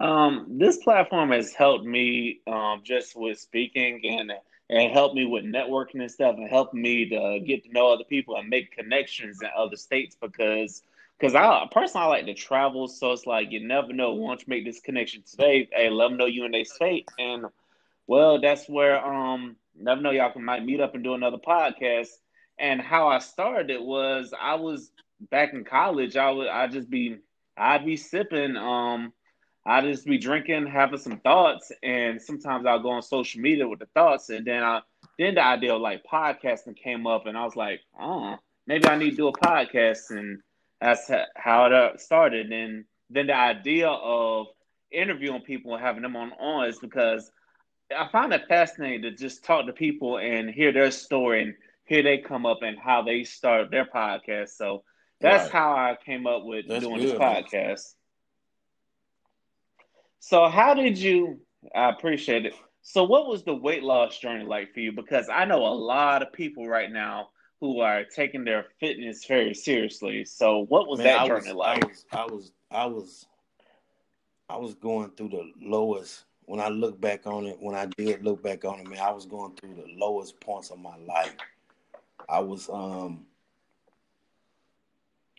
[0.00, 4.32] Um, this platform has helped me um, just with speaking and
[4.70, 8.04] and helped me with networking and stuff and helped me to get to know other
[8.04, 10.82] people and make connections in other states because
[11.18, 12.88] because I personally I like to travel.
[12.88, 14.12] So it's like you never know.
[14.14, 17.08] Once you make this connection today hey let them know you in their state.
[17.18, 17.46] And
[18.06, 22.08] well that's where um never know y'all can might meet up and do another podcast.
[22.58, 24.92] And how I started it was I was
[25.30, 27.18] back in college I would I just be
[27.56, 29.12] I'd be sipping um
[29.64, 33.80] I just be drinking, having some thoughts, and sometimes I'll go on social media with
[33.80, 34.80] the thoughts, and then I
[35.18, 38.36] then the idea of like podcasting came up, and I was like, oh,
[38.66, 40.40] maybe I need to do a podcast, and
[40.80, 42.50] that's how it uh, started.
[42.50, 44.46] And then the idea of
[44.90, 47.30] interviewing people and having them on on is because
[47.96, 51.54] I find it fascinating to just talk to people and hear their story and
[51.84, 54.50] hear they come up and how they start their podcast.
[54.50, 54.84] So
[55.20, 55.52] that's right.
[55.52, 57.94] how I came up with that's doing good, this podcast.
[60.20, 61.40] So how did you?
[61.74, 62.54] I appreciate it.
[62.82, 64.92] So what was the weight loss journey like for you?
[64.92, 69.54] Because I know a lot of people right now who are taking their fitness very
[69.54, 70.24] seriously.
[70.24, 71.84] So what was Man, that journey was, like?
[71.84, 73.26] I was, I was, I was,
[74.50, 76.24] I was going through the lowest.
[76.44, 79.12] When I look back on it, when I did look back on it, man, I
[79.12, 81.36] was going through the lowest points of my life.
[82.28, 83.26] I was, um,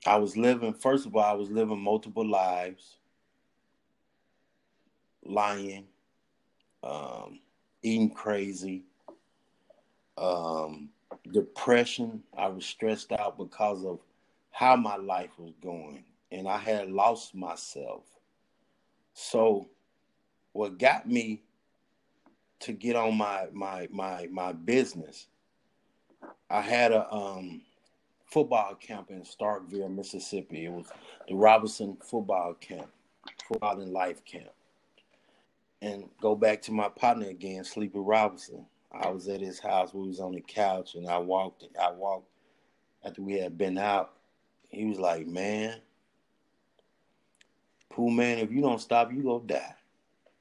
[0.06, 0.74] I was living.
[0.74, 2.98] First of all, I was living multiple lives
[5.24, 5.86] lying,
[6.84, 7.40] um,
[7.84, 8.84] eating crazy,
[10.18, 10.90] um,
[11.32, 12.24] depression.
[12.38, 14.00] I was stressed out because of
[14.52, 18.04] how my life was going, and I had lost myself.
[19.14, 19.68] So,
[20.54, 21.44] what got me
[22.62, 25.28] to get on my my my my business,
[26.50, 27.62] I had a um,
[28.26, 30.66] football camp in Starkville, Mississippi.
[30.66, 30.88] It was
[31.28, 32.90] the Robinson Football Camp,
[33.48, 34.52] Football and Life Camp
[35.82, 38.66] and go back to my partner again, Sleepy Robinson.
[38.92, 39.94] I was at his house.
[39.94, 41.64] We was on the couch, and I walked.
[41.82, 42.30] I walked
[43.06, 44.14] after we had been out.
[44.70, 45.76] He was like, "Man,
[47.90, 49.76] pool man, if you don't stop, you gonna die."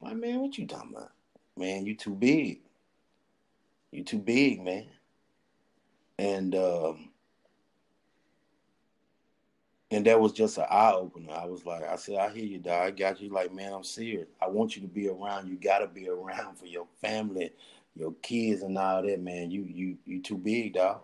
[0.01, 1.13] I'm like, man, what you talking about?
[1.57, 2.61] Man, you too big.
[3.91, 4.87] You too big, man.
[6.19, 7.10] And um,
[9.91, 11.33] and that was just an eye opener.
[11.33, 12.87] I was like, I said, I hear you, dog.
[12.87, 13.31] I got you.
[13.31, 14.29] Like, man, I'm serious.
[14.41, 15.49] I want you to be around.
[15.49, 17.53] You got to be around for your family,
[17.97, 19.51] your kids, and all that, man.
[19.51, 21.01] You, you, you too big, dog.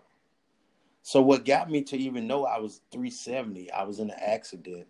[1.01, 3.71] So what got me to even know I was 370?
[3.71, 4.87] I was in an accident.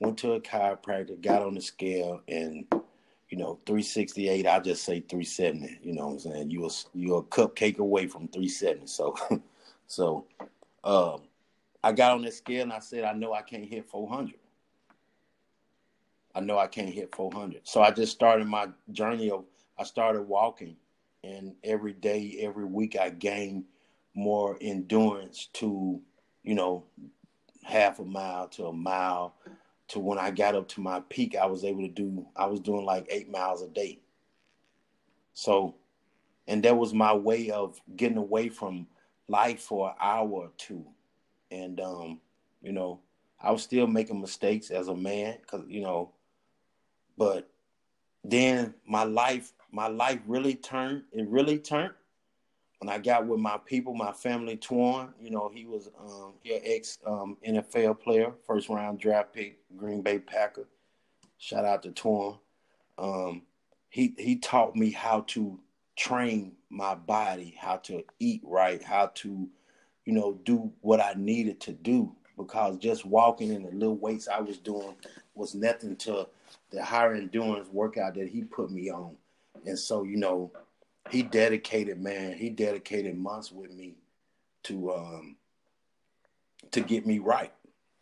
[0.00, 2.64] Went to a chiropractor, got on the scale, and
[3.30, 4.46] you know, 368.
[4.46, 5.80] I just say 370.
[5.82, 6.50] You know what I'm saying?
[6.50, 8.86] You was you're a cupcake away from 370.
[8.86, 9.16] So,
[9.86, 10.26] so,
[10.84, 11.27] um
[11.82, 14.34] I got on that scale and I said, I know I can't hit 400.
[16.34, 17.60] I know I can't hit 400.
[17.64, 19.44] So I just started my journey of,
[19.78, 20.76] I started walking.
[21.24, 23.64] And every day, every week, I gained
[24.14, 26.00] more endurance to,
[26.42, 26.84] you know,
[27.64, 29.34] half a mile to a mile
[29.88, 32.60] to when I got up to my peak, I was able to do, I was
[32.60, 33.98] doing like eight miles a day.
[35.34, 35.74] So,
[36.46, 38.86] and that was my way of getting away from
[39.28, 40.84] life for an hour or two
[41.50, 42.20] and um,
[42.62, 43.00] you know,
[43.40, 46.12] I was still making mistakes as a man, cause you know,
[47.16, 47.48] but
[48.24, 51.04] then my life, my life really turned.
[51.12, 51.94] It really turned
[52.78, 54.56] when I got with my people, my family.
[54.56, 59.58] Twan, you know, he was um, an ex um, NFL player, first round draft pick,
[59.76, 60.68] Green Bay Packer.
[61.38, 62.38] Shout out to Twan.
[62.98, 63.42] Um,
[63.88, 65.58] he he taught me how to
[65.96, 69.48] train my body, how to eat right, how to
[70.08, 74.26] you know, do what I needed to do because just walking in the little weights
[74.26, 74.96] I was doing
[75.34, 76.26] was nothing to
[76.70, 79.14] the higher endurance workout that he put me on.
[79.66, 80.50] And so, you know,
[81.10, 83.96] he dedicated, man, he dedicated months with me
[84.62, 85.36] to um
[86.70, 87.52] to get me right.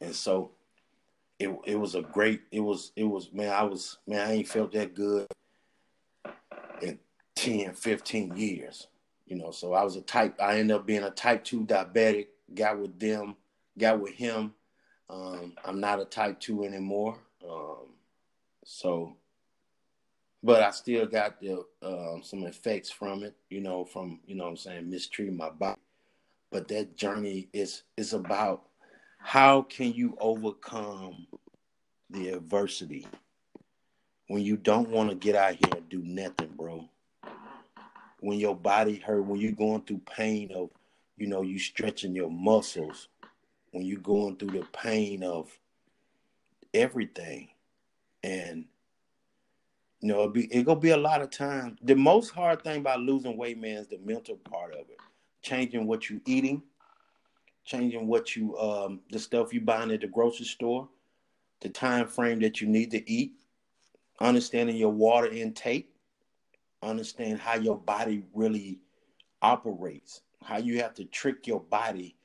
[0.00, 0.52] And so
[1.40, 4.48] it it was a great it was it was man, I was man, I ain't
[4.48, 5.26] felt that good
[6.80, 7.00] in
[7.34, 8.86] 10, 15 years.
[9.26, 10.40] You know, so I was a type.
[10.40, 12.28] I ended up being a type two diabetic.
[12.54, 13.34] Got with them.
[13.76, 14.54] Got with him.
[15.10, 17.18] Um, I'm not a type two anymore.
[17.48, 17.88] Um,
[18.64, 19.16] so,
[20.42, 23.34] but I still got the um, some effects from it.
[23.50, 25.80] You know, from you know I'm saying mistreating my body.
[26.52, 28.62] But that journey is is about
[29.18, 31.26] how can you overcome
[32.10, 33.08] the adversity
[34.28, 36.88] when you don't want to get out here and do nothing, bro
[38.20, 40.70] when your body hurt, when you're going through pain of,
[41.16, 43.08] you know, you stretching your muscles,
[43.72, 45.50] when you're going through the pain of
[46.72, 47.48] everything.
[48.22, 48.66] And
[50.00, 51.78] you know, it be it gonna be a lot of time.
[51.82, 54.98] The most hard thing about losing weight, man, is the mental part of it.
[55.42, 56.62] Changing what you eating,
[57.64, 60.88] changing what you um the stuff you buying at the grocery store,
[61.60, 63.32] the time frame that you need to eat,
[64.20, 65.90] understanding your water intake,
[66.82, 68.80] understand how your body really
[69.42, 72.16] operates, how you have to trick your body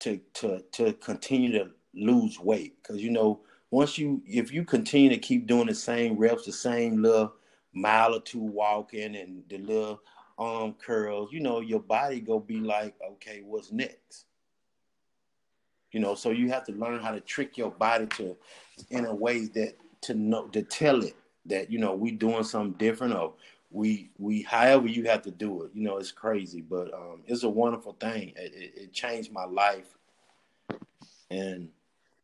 [0.00, 2.74] to to to continue to lose weight.
[2.82, 3.40] Because you know,
[3.70, 7.34] once you if you continue to keep doing the same reps, the same little
[7.72, 10.00] mile or two walking and the little
[10.38, 14.26] arm curls, you know, your body go be like, okay, what's next?
[15.92, 18.36] You know, so you have to learn how to trick your body to
[18.90, 22.78] in a way that to know to tell it that you know we doing something
[22.78, 23.34] different or
[23.70, 25.70] we we however you have to do it.
[25.74, 28.32] You know, it's crazy, but um, it's a wonderful thing.
[28.36, 29.96] It, it, it changed my life,
[31.30, 31.68] and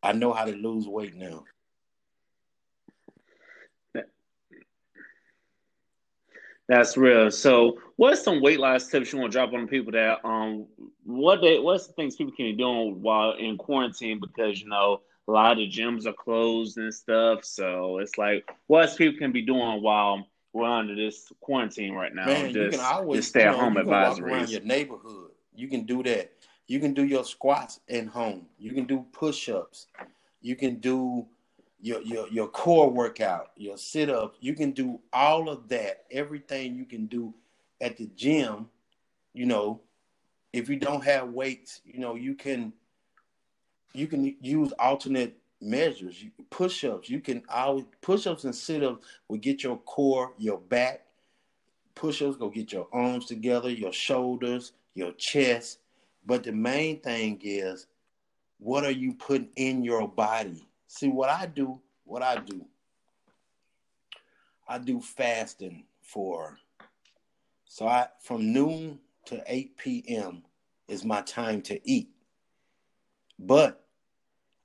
[0.03, 1.45] I know how to lose weight now.
[6.67, 7.31] That's real.
[7.31, 10.67] So, what's some weight loss tips you want to drop on people that um
[11.05, 15.03] what they what's the things people can be doing while in quarantine because you know
[15.29, 17.45] a lot of gyms are closed and stuff.
[17.45, 22.27] So it's like what's people can be doing while we're under this quarantine right now.
[22.27, 25.33] Man, just, you can always just stay at you know, home walk around your neighborhood.
[25.55, 26.33] You can do that.
[26.69, 28.47] You can do your squats at home.
[28.57, 29.89] You can do push-ups.
[30.41, 31.27] You can do
[31.81, 34.39] your your your core workout, your sit-ups.
[34.41, 36.05] You can do all of that.
[36.11, 37.35] Everything you can do
[37.81, 38.69] at the gym,
[39.35, 39.81] you know,
[40.53, 42.73] if you don't have weights, you know, you can
[43.93, 46.25] you can use alternate measures.
[46.51, 51.07] Push-ups, you can always push-ups and sit-ups will get your core, your back.
[51.95, 55.79] Push-ups go get your arms together, your shoulders, your chest.
[56.27, 57.87] But the main thing is,
[58.59, 60.67] what are you putting in your body?
[60.87, 62.65] See what I do, what I do.
[64.69, 66.59] I do fasting for
[67.75, 70.45] so I from noon to 8 p.m.
[70.87, 72.09] is my time to eat.
[73.37, 73.84] But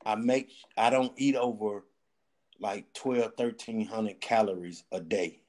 [0.06, 1.84] I make I don't eat over
[2.60, 5.40] like 12, 1300 calories a day.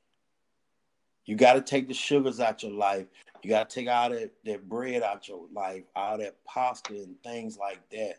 [1.24, 3.06] You got to take the sugars out your life.
[3.42, 7.20] You got to take all that, that bread out your life, all that pasta and
[7.22, 8.16] things like that.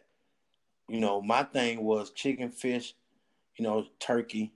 [0.88, 2.94] You know, my thing was chicken, fish,
[3.58, 4.52] you know, turkey,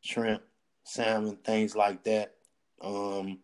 [0.00, 0.42] shrimp,
[0.84, 2.34] salmon, things like that.
[2.82, 3.38] Um,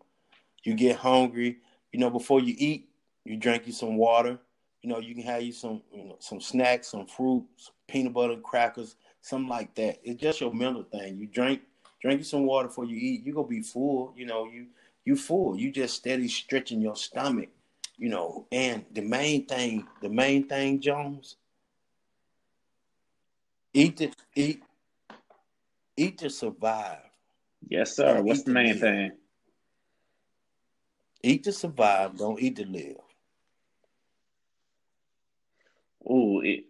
[0.63, 1.57] you get hungry,
[1.91, 2.89] you know, before you eat,
[3.25, 4.39] you drink you some water.
[4.81, 8.13] You know, you can have you some, you know, some snacks, some fruit, some peanut
[8.13, 9.99] butter, crackers, something like that.
[10.03, 11.17] It's just your mental thing.
[11.17, 11.61] You drink,
[12.01, 13.23] drink you some water before you eat.
[13.23, 14.13] You gonna be full.
[14.17, 14.67] You know, you
[15.05, 15.55] you full.
[15.55, 17.49] You just steady stretching your stomach.
[17.97, 21.35] You know, and the main thing, the main thing, Jones,
[23.73, 24.63] eat to eat,
[25.95, 26.97] eat to survive.
[27.69, 28.15] Yes, sir.
[28.15, 28.79] Don't What's the main live.
[28.79, 29.11] thing?
[31.21, 32.17] Eat to survive.
[32.17, 32.97] Don't eat to live.
[36.09, 36.65] Ooh, it,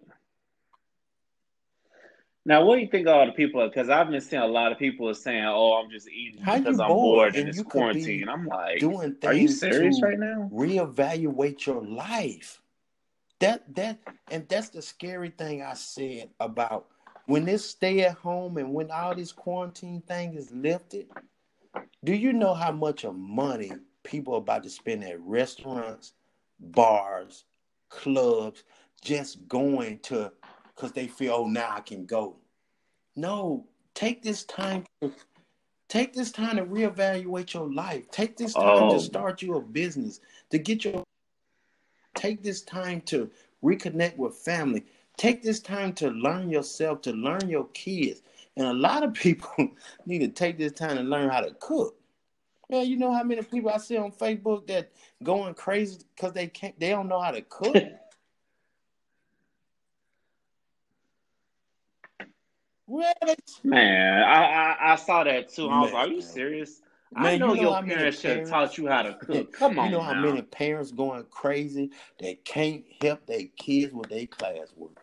[2.45, 3.67] now what do you think of all the people?
[3.67, 6.57] Because I've been seeing a lot of people are saying, "Oh, I'm just eating How
[6.57, 11.65] because I'm bored and it's quarantine." I'm like, doing "Are you serious right now?" reevaluate
[11.65, 12.61] your life.
[13.39, 13.99] That that
[14.31, 16.87] and that's the scary thing I said about
[17.27, 21.07] when this stay at home and when all this quarantine thing is lifted.
[22.03, 23.71] Do you know how much of money
[24.03, 26.13] people are about to spend at restaurants,
[26.59, 27.45] bars,
[27.89, 28.63] clubs,
[29.01, 30.31] just going to
[30.75, 32.37] because they feel, oh, now I can go.
[33.15, 35.11] No, take this time to
[35.89, 38.09] take this time to reevaluate your life.
[38.11, 41.03] Take this time to Oh, start you a business, to get your
[42.15, 43.29] take this time to
[43.63, 44.85] reconnect with family.
[45.17, 48.21] Take this time to learn yourself, to learn your kids.
[48.57, 49.71] And a lot of people
[50.05, 51.95] need to take this time to learn how to cook.
[52.69, 54.91] Man, you know how many people I see on Facebook that
[55.21, 57.75] going crazy because they can't they don't know how to cook?
[62.99, 65.69] They- man, I, I I saw that too.
[65.69, 66.81] I was like, "Are you man, serious?"
[67.15, 69.53] I know you know your parents should have taught you how to cook.
[69.53, 70.29] Come on, you know on how now.
[70.29, 74.97] many parents going crazy that can't help their kids with their classwork.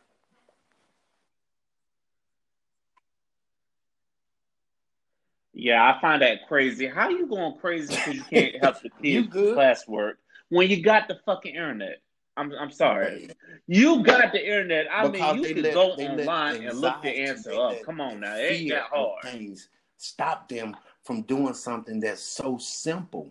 [5.52, 6.86] Yeah, I find that crazy.
[6.86, 9.56] How you going crazy because you can't help the kids good?
[9.56, 10.14] classwork
[10.50, 12.00] when you got the fucking internet?
[12.38, 13.30] I'm I'm sorry.
[13.66, 14.86] You got the internet.
[14.90, 17.82] I mean, you let go online and look the answer up.
[17.84, 19.22] Come on now, it ain't that hard.
[19.24, 19.68] things
[19.98, 23.28] stop them from doing something that's so simple.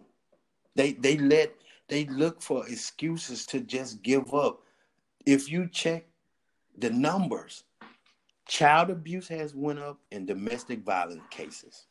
[0.75, 1.53] They they let
[1.87, 4.61] they look for excuses to just give up.
[5.25, 6.05] If you check
[6.77, 7.63] the numbers,
[8.47, 11.87] child abuse has went up and domestic violence cases.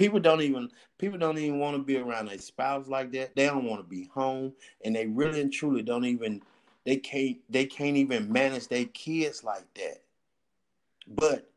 [0.00, 3.36] People don't even people don't even want to be around their spouse like that.
[3.36, 6.40] They don't want to be home, and they really and truly don't even
[6.86, 10.00] they can't they can't even manage their kids like that.
[11.06, 11.50] But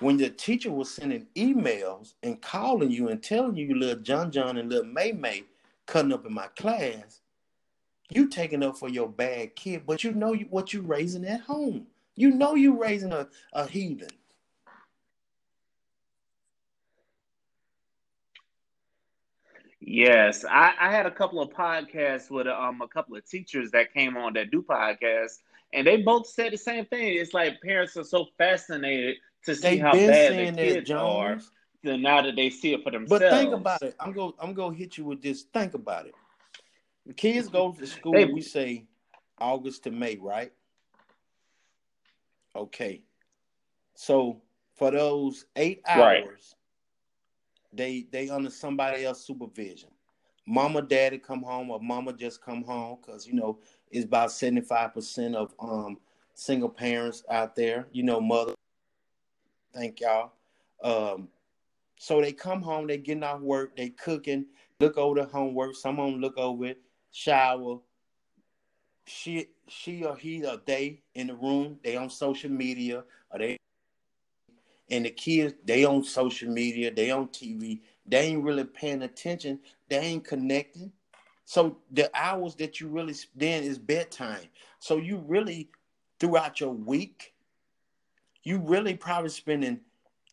[0.00, 4.56] when the teacher was sending emails and calling you and telling you little John John
[4.56, 5.44] and little May May
[5.84, 7.20] cutting up in my class,
[8.08, 11.86] you taking up for your bad kid, but you know what you raising at home.
[12.16, 14.08] You know you raising a, a heathen.
[19.90, 23.94] Yes, I, I had a couple of podcasts with um a couple of teachers that
[23.94, 25.38] came on that do podcasts,
[25.72, 27.14] and they both said the same thing.
[27.14, 29.16] It's like parents are so fascinated
[29.46, 31.38] to see They've how bad saying the that, kids are,
[31.82, 33.22] then now that they see it for themselves.
[33.22, 33.96] But think about it.
[33.98, 34.34] I'm going.
[34.38, 35.44] I'm to hit you with this.
[35.54, 36.14] Think about it.
[37.06, 38.12] The kids go to school.
[38.12, 38.84] They- we say
[39.38, 40.52] August to May, right?
[42.54, 43.00] Okay.
[43.94, 44.42] So
[44.74, 46.57] for those eight hours, Right.
[47.72, 49.90] They they under somebody else supervision.
[50.46, 53.58] Mama, daddy come home, or mama just come home because you know
[53.90, 55.98] it's about seventy five percent of um
[56.34, 57.86] single parents out there.
[57.92, 58.54] You know, mother.
[59.74, 60.32] Thank y'all.
[60.82, 61.28] Um,
[61.98, 64.46] so they come home, they getting off work, they cooking,
[64.80, 65.74] look over the homework.
[65.74, 67.80] Some of them look over it, shower.
[69.06, 71.78] She, she or he or they in the room.
[71.82, 73.56] They on social media, or they
[74.90, 77.80] and the kids they on social media, they on TV.
[78.06, 79.60] They ain't really paying attention.
[79.88, 80.92] They ain't connecting.
[81.44, 84.48] So the hours that you really spend is bedtime.
[84.80, 85.70] So you really
[86.18, 87.34] throughout your week,
[88.42, 89.80] you really probably spending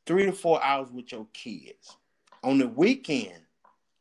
[0.06, 1.97] three to four hours with your kids.
[2.43, 3.41] On the weekend,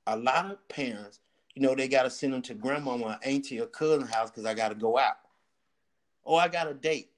[0.07, 1.21] a lot of parents,
[1.55, 4.45] you know, they got to send them to grandmama, or auntie, or cousin house because
[4.45, 5.17] I got to go out,
[6.25, 7.11] or I got a date,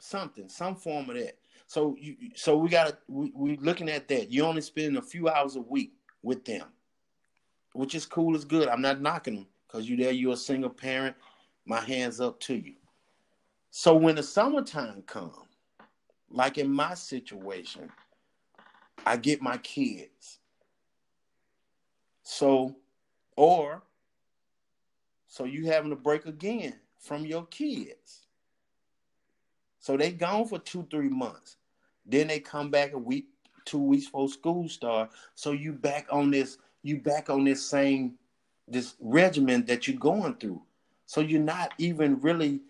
[0.00, 1.36] something, some form of that.
[1.70, 4.32] So you, so we got to we we looking at that.
[4.32, 6.66] You only spend a few hours a week with them,
[7.74, 8.66] which is cool, is good.
[8.66, 11.14] I'm not knocking them because you there, you're a single parent.
[11.64, 12.74] My hands up to you.
[13.70, 15.36] So when the summertime comes,
[16.28, 17.88] like in my situation,
[19.06, 20.40] I get my kids.
[22.24, 22.74] So,
[23.36, 23.84] or,
[25.28, 28.26] so you having to break again from your kids.
[29.78, 31.58] So they gone for two, three months.
[32.06, 33.26] Then they come back a week,
[33.64, 35.10] two weeks before school start.
[35.34, 38.14] So you back on this, you back on this same,
[38.66, 40.62] this regimen that you're going through.
[41.06, 42.60] So you're not even really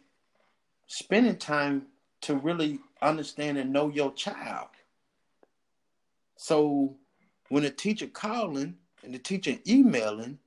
[0.86, 1.86] spending time
[2.22, 4.68] to really understand and know your child.
[6.36, 6.96] So
[7.48, 10.38] when the teacher calling and the teacher emailing,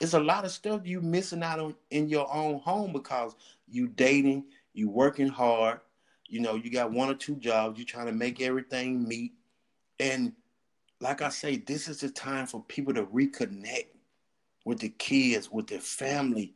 [0.00, 3.36] it's a lot of stuff you missing out on in your own home because
[3.68, 5.80] you dating, you working hard,
[6.26, 9.32] you know, you got one or two jobs, you're trying to make everything meet.
[10.00, 10.32] And
[11.00, 13.88] like I say, this is the time for people to reconnect
[14.64, 16.54] with the kids, with their family,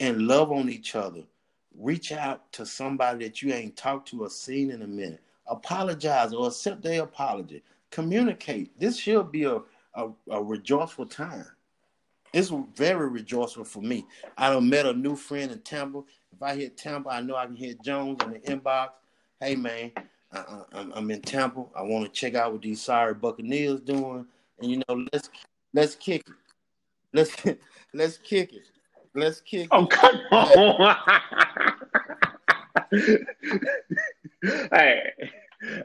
[0.00, 1.22] and love on each other.
[1.78, 5.22] Reach out to somebody that you ain't talked to or seen in a minute.
[5.46, 7.62] Apologize or accept their apology.
[7.90, 8.78] Communicate.
[8.78, 9.60] This should be a,
[9.94, 11.46] a, a rejoiceful time.
[12.32, 14.06] It's very rejoiceful for me.
[14.36, 16.02] I done met a new friend in Tampa.
[16.32, 18.88] If I hit Tampa, I know I can hit Jones in the inbox.
[19.40, 19.92] Hey man,
[20.32, 21.66] I, I, I'm, I'm in Tampa.
[21.76, 24.26] I want to check out what these sorry Buccaneers doing,
[24.58, 25.28] and you know, let's
[25.74, 26.34] let's kick it.
[27.12, 27.36] Let's
[27.92, 28.70] let's kick it.
[29.14, 29.90] Let's kick Oh it.
[29.90, 30.96] come on!
[34.70, 35.02] hey,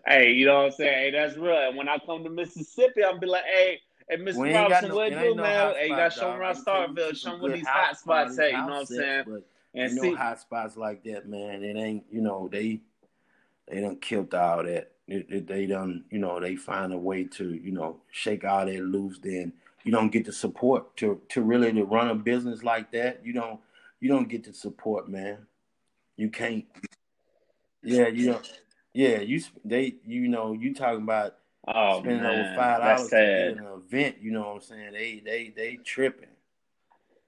[0.07, 0.93] hey, you know what I'm saying?
[0.93, 1.57] Hey, that's real.
[1.57, 3.79] And when I come to Mississippi, I'll be like, hey,
[4.09, 4.37] hey, Mr.
[4.37, 5.75] We Robinson, no- what do, no man?
[5.75, 7.51] Hey, you got to show them around I can tell you Starkville, show them where
[7.57, 8.51] these hot spots at.
[8.51, 9.23] You know what I'm saying?
[9.27, 9.43] But
[9.73, 11.63] And you know, see, hot spots like that, man.
[11.63, 12.79] It ain't, you know, they
[13.71, 14.91] they done killed all that.
[15.07, 18.79] They, they done, you know, they find a way to, you know, shake all that
[18.79, 19.19] loose.
[19.23, 19.53] Then
[19.83, 23.25] you don't get the support to to really to run a business like that.
[23.25, 23.59] You don't
[23.99, 25.37] you don't get the support, man.
[26.17, 26.65] You can't.
[27.81, 28.59] Yeah, you don't.
[28.93, 31.35] Yeah, you they you know you talking about
[31.67, 34.17] oh spending over five that's be in an event.
[34.21, 34.93] You know what I'm saying?
[34.93, 36.27] They they they tripping.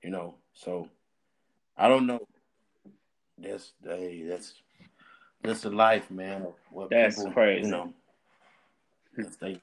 [0.03, 0.89] You know, so
[1.77, 2.27] I don't know.
[3.37, 4.53] That's hey, that's
[5.43, 6.47] that's the life, man.
[6.71, 7.65] What That's people, crazy.
[7.65, 7.93] You know,
[9.41, 9.59] they.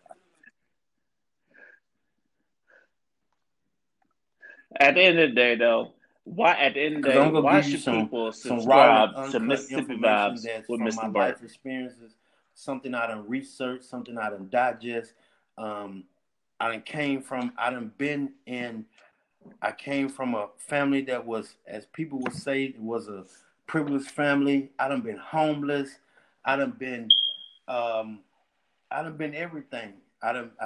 [4.78, 5.92] At the end of the day, though,
[6.24, 6.52] why?
[6.52, 9.96] At the end of the day, why should some people some subscribe and to Mississippi
[9.96, 11.14] Vibes with from my Mr.
[11.14, 12.14] life experiences.
[12.54, 15.14] Something I done researched, something I done digest.
[15.56, 16.04] Um,
[16.60, 17.52] I done came from.
[17.56, 18.84] I done been in.
[19.62, 23.24] I came from a family that was, as people would say, was a
[23.70, 24.68] privileged family.
[24.80, 25.90] I done been homeless.
[26.44, 27.08] I done been,
[27.68, 28.18] um,
[28.90, 29.92] I done been everything.
[30.20, 30.50] I done,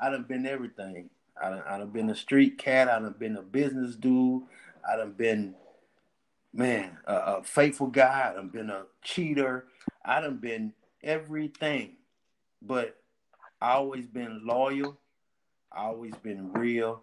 [0.00, 1.10] I, done been everything.
[1.42, 2.88] I done, I done been a street cat.
[2.88, 4.44] I done been a business dude.
[4.88, 5.56] I done been,
[6.54, 8.30] man, a, a faithful guy.
[8.30, 9.66] I done been a cheater.
[10.04, 10.72] I done been
[11.02, 11.96] everything.
[12.62, 12.96] But
[13.60, 14.96] I always been loyal.
[15.72, 17.02] I always been real.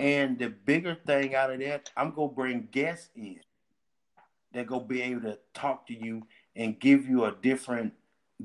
[0.00, 3.38] And the bigger thing out of that, I'm gonna bring guests in
[4.54, 6.26] that gonna be able to talk to you
[6.56, 7.92] and give you a different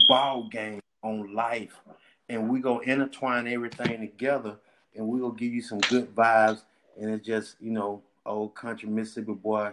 [0.07, 1.80] ball game on life.
[2.28, 4.57] And we gonna intertwine everything together
[4.95, 6.64] and we will give you some good vibes.
[6.99, 9.72] And it's just you know old country Mississippi boy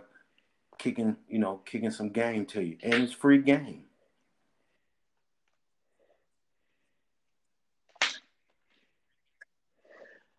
[0.78, 3.85] kicking you know kicking some game to you, and it's free game.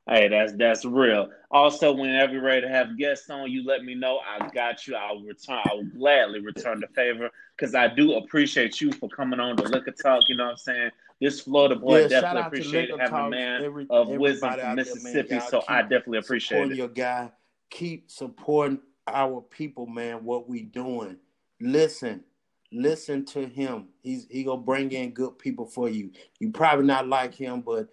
[0.10, 1.30] Hey, that's that's real.
[1.52, 4.20] Also, whenever you're ready to have guests on, you let me know.
[4.20, 4.96] I got you.
[4.96, 5.60] I'll return.
[5.66, 9.64] I will gladly return the favor because I do appreciate you for coming on to
[9.64, 10.24] Liquor Talk.
[10.30, 10.92] You know what I'm saying?
[11.20, 15.30] This Florida boy yeah, definitely appreciate having a man every, of wisdom from Mississippi.
[15.30, 16.78] There, so I definitely appreciate it.
[16.78, 17.32] Your guy,
[17.70, 20.24] keep supporting our people, man.
[20.24, 21.18] What we doing?
[21.60, 22.24] Listen,
[22.72, 23.88] listen to him.
[24.04, 26.12] He's he gonna bring in good people for you.
[26.40, 27.90] You probably not like him, but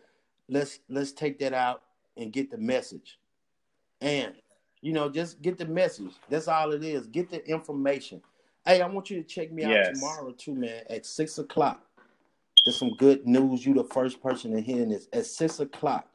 [0.48, 1.83] let's let's take that out
[2.16, 3.18] and get the message.
[4.00, 4.34] And
[4.84, 6.12] you know, just get the message.
[6.28, 7.06] That's all it is.
[7.06, 8.20] Get the information.
[8.66, 9.88] Hey, I want you to check me yes.
[9.88, 11.82] out tomorrow too, man, at six o'clock.
[12.64, 13.64] There's some good news.
[13.64, 15.08] You the first person to hear this.
[15.12, 16.06] At six o'clock,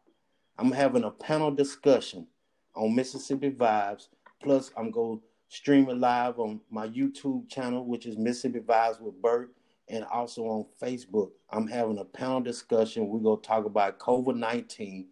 [0.60, 2.28] I'm having a panel discussion
[2.76, 4.10] on Mississippi Vibes.
[4.42, 9.02] Plus, I'm going to stream it live on my YouTube channel, which is Mississippi Vibes
[9.02, 9.52] with Bert,
[9.88, 11.32] and also on Facebook.
[11.50, 13.08] I'm having a panel discussion.
[13.08, 15.08] We're going to talk about COVID 19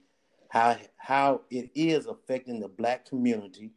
[0.49, 3.71] how how it is affecting the black community.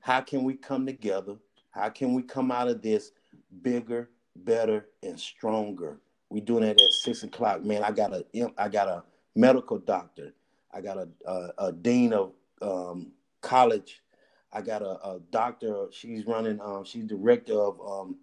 [0.00, 1.36] How can we come together?
[1.70, 3.12] How can we come out of this
[3.62, 5.98] bigger, better, and stronger?
[6.28, 7.82] We doing it at six o'clock, man.
[7.82, 8.24] I got a
[8.58, 9.02] I got a
[9.34, 10.34] medical doctor.
[10.72, 14.02] I got a a, a dean of um, college.
[14.52, 15.86] I got a, a, doctor.
[15.90, 16.60] She's running.
[16.60, 18.16] Um, she's director of um,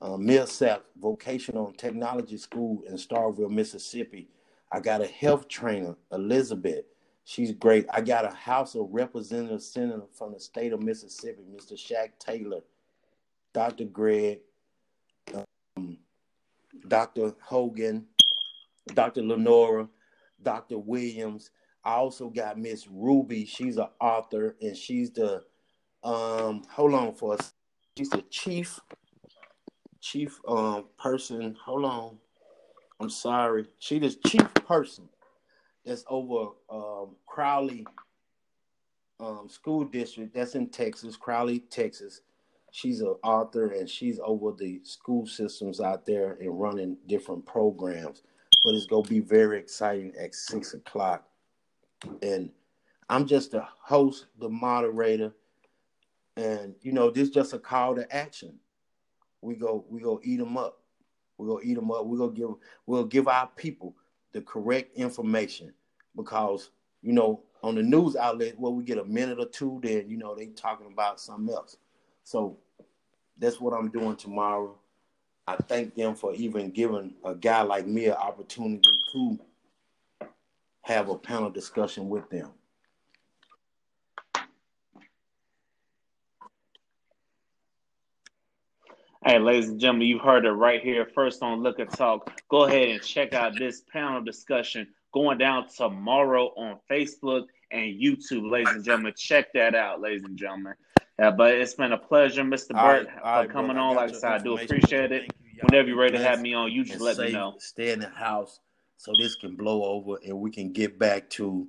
[0.00, 4.28] uh, Millsap Vocational Technology School in Starkville, Mississippi.
[4.74, 6.84] I got a health trainer, Elizabeth.
[7.24, 7.86] She's great.
[7.92, 11.76] I got a House of Representatives senator from the state of Mississippi, Mr.
[11.76, 12.58] Cheikh Taylor,
[13.52, 13.84] Dr.
[13.84, 14.40] Greg,
[15.76, 15.98] um,
[16.88, 17.34] Dr.
[17.40, 18.06] Hogan,
[18.94, 19.22] Dr.
[19.22, 19.88] Lenora,
[20.42, 20.78] Dr.
[20.78, 21.52] Williams.
[21.84, 23.44] I also got Miss Ruby.
[23.44, 25.44] She's an author and she's the
[26.02, 27.54] um hold on for us.
[27.96, 28.80] She's the chief
[30.00, 31.56] chief um person.
[31.64, 32.18] Hold on.
[33.00, 33.66] I'm sorry.
[33.78, 35.08] She the chief person
[35.84, 37.86] that's over um, Crowley
[39.20, 40.34] um, School District.
[40.34, 42.20] That's in Texas, Crowley, Texas.
[42.70, 48.22] She's an author and she's over the school systems out there and running different programs.
[48.64, 51.28] But it's gonna be very exciting at six o'clock.
[52.22, 52.50] And
[53.08, 55.32] I'm just the host, the moderator,
[56.36, 58.58] and you know this just a call to action.
[59.40, 60.83] We go, we go eat them up.
[61.38, 62.06] We're gonna eat them up.
[62.06, 62.50] We're gonna give
[62.86, 63.94] we'll give our people
[64.32, 65.72] the correct information
[66.16, 66.70] because
[67.02, 70.16] you know on the news outlet well we get a minute or two then you
[70.16, 71.76] know they talking about something else.
[72.24, 72.56] So
[73.38, 74.76] that's what I'm doing tomorrow.
[75.46, 79.38] I thank them for even giving a guy like me an opportunity to
[80.82, 82.50] have a panel discussion with them.
[89.26, 92.42] Hey, ladies and gentlemen, you've heard it right here first on Liquor Talk.
[92.50, 98.50] Go ahead and check out this panel discussion going down tomorrow on Facebook and YouTube,
[98.50, 99.14] ladies and gentlemen.
[99.16, 100.74] Check that out, ladies and gentlemen.
[101.16, 102.74] But it's been a pleasure, Mr.
[102.78, 103.96] Burt, for right, coming bro, on.
[103.96, 105.22] Like I said, I do appreciate it.
[105.42, 107.54] You, Whenever you're ready to have me on, you just let me know.
[107.60, 108.60] Stay in the house
[108.98, 111.66] so this can blow over and we can get back to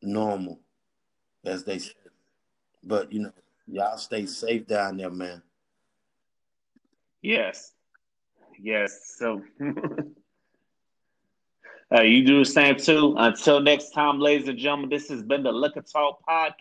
[0.00, 0.60] normal,
[1.44, 1.92] as they said.
[2.82, 3.32] But you know,
[3.66, 5.42] y'all stay safe down there, man.
[7.24, 7.72] Yes.
[8.60, 9.16] Yes.
[9.18, 9.42] So
[11.94, 13.14] uh, you do the same too.
[13.16, 16.52] Until next time, ladies and gentlemen, this has been the Liquor Talk Podcast.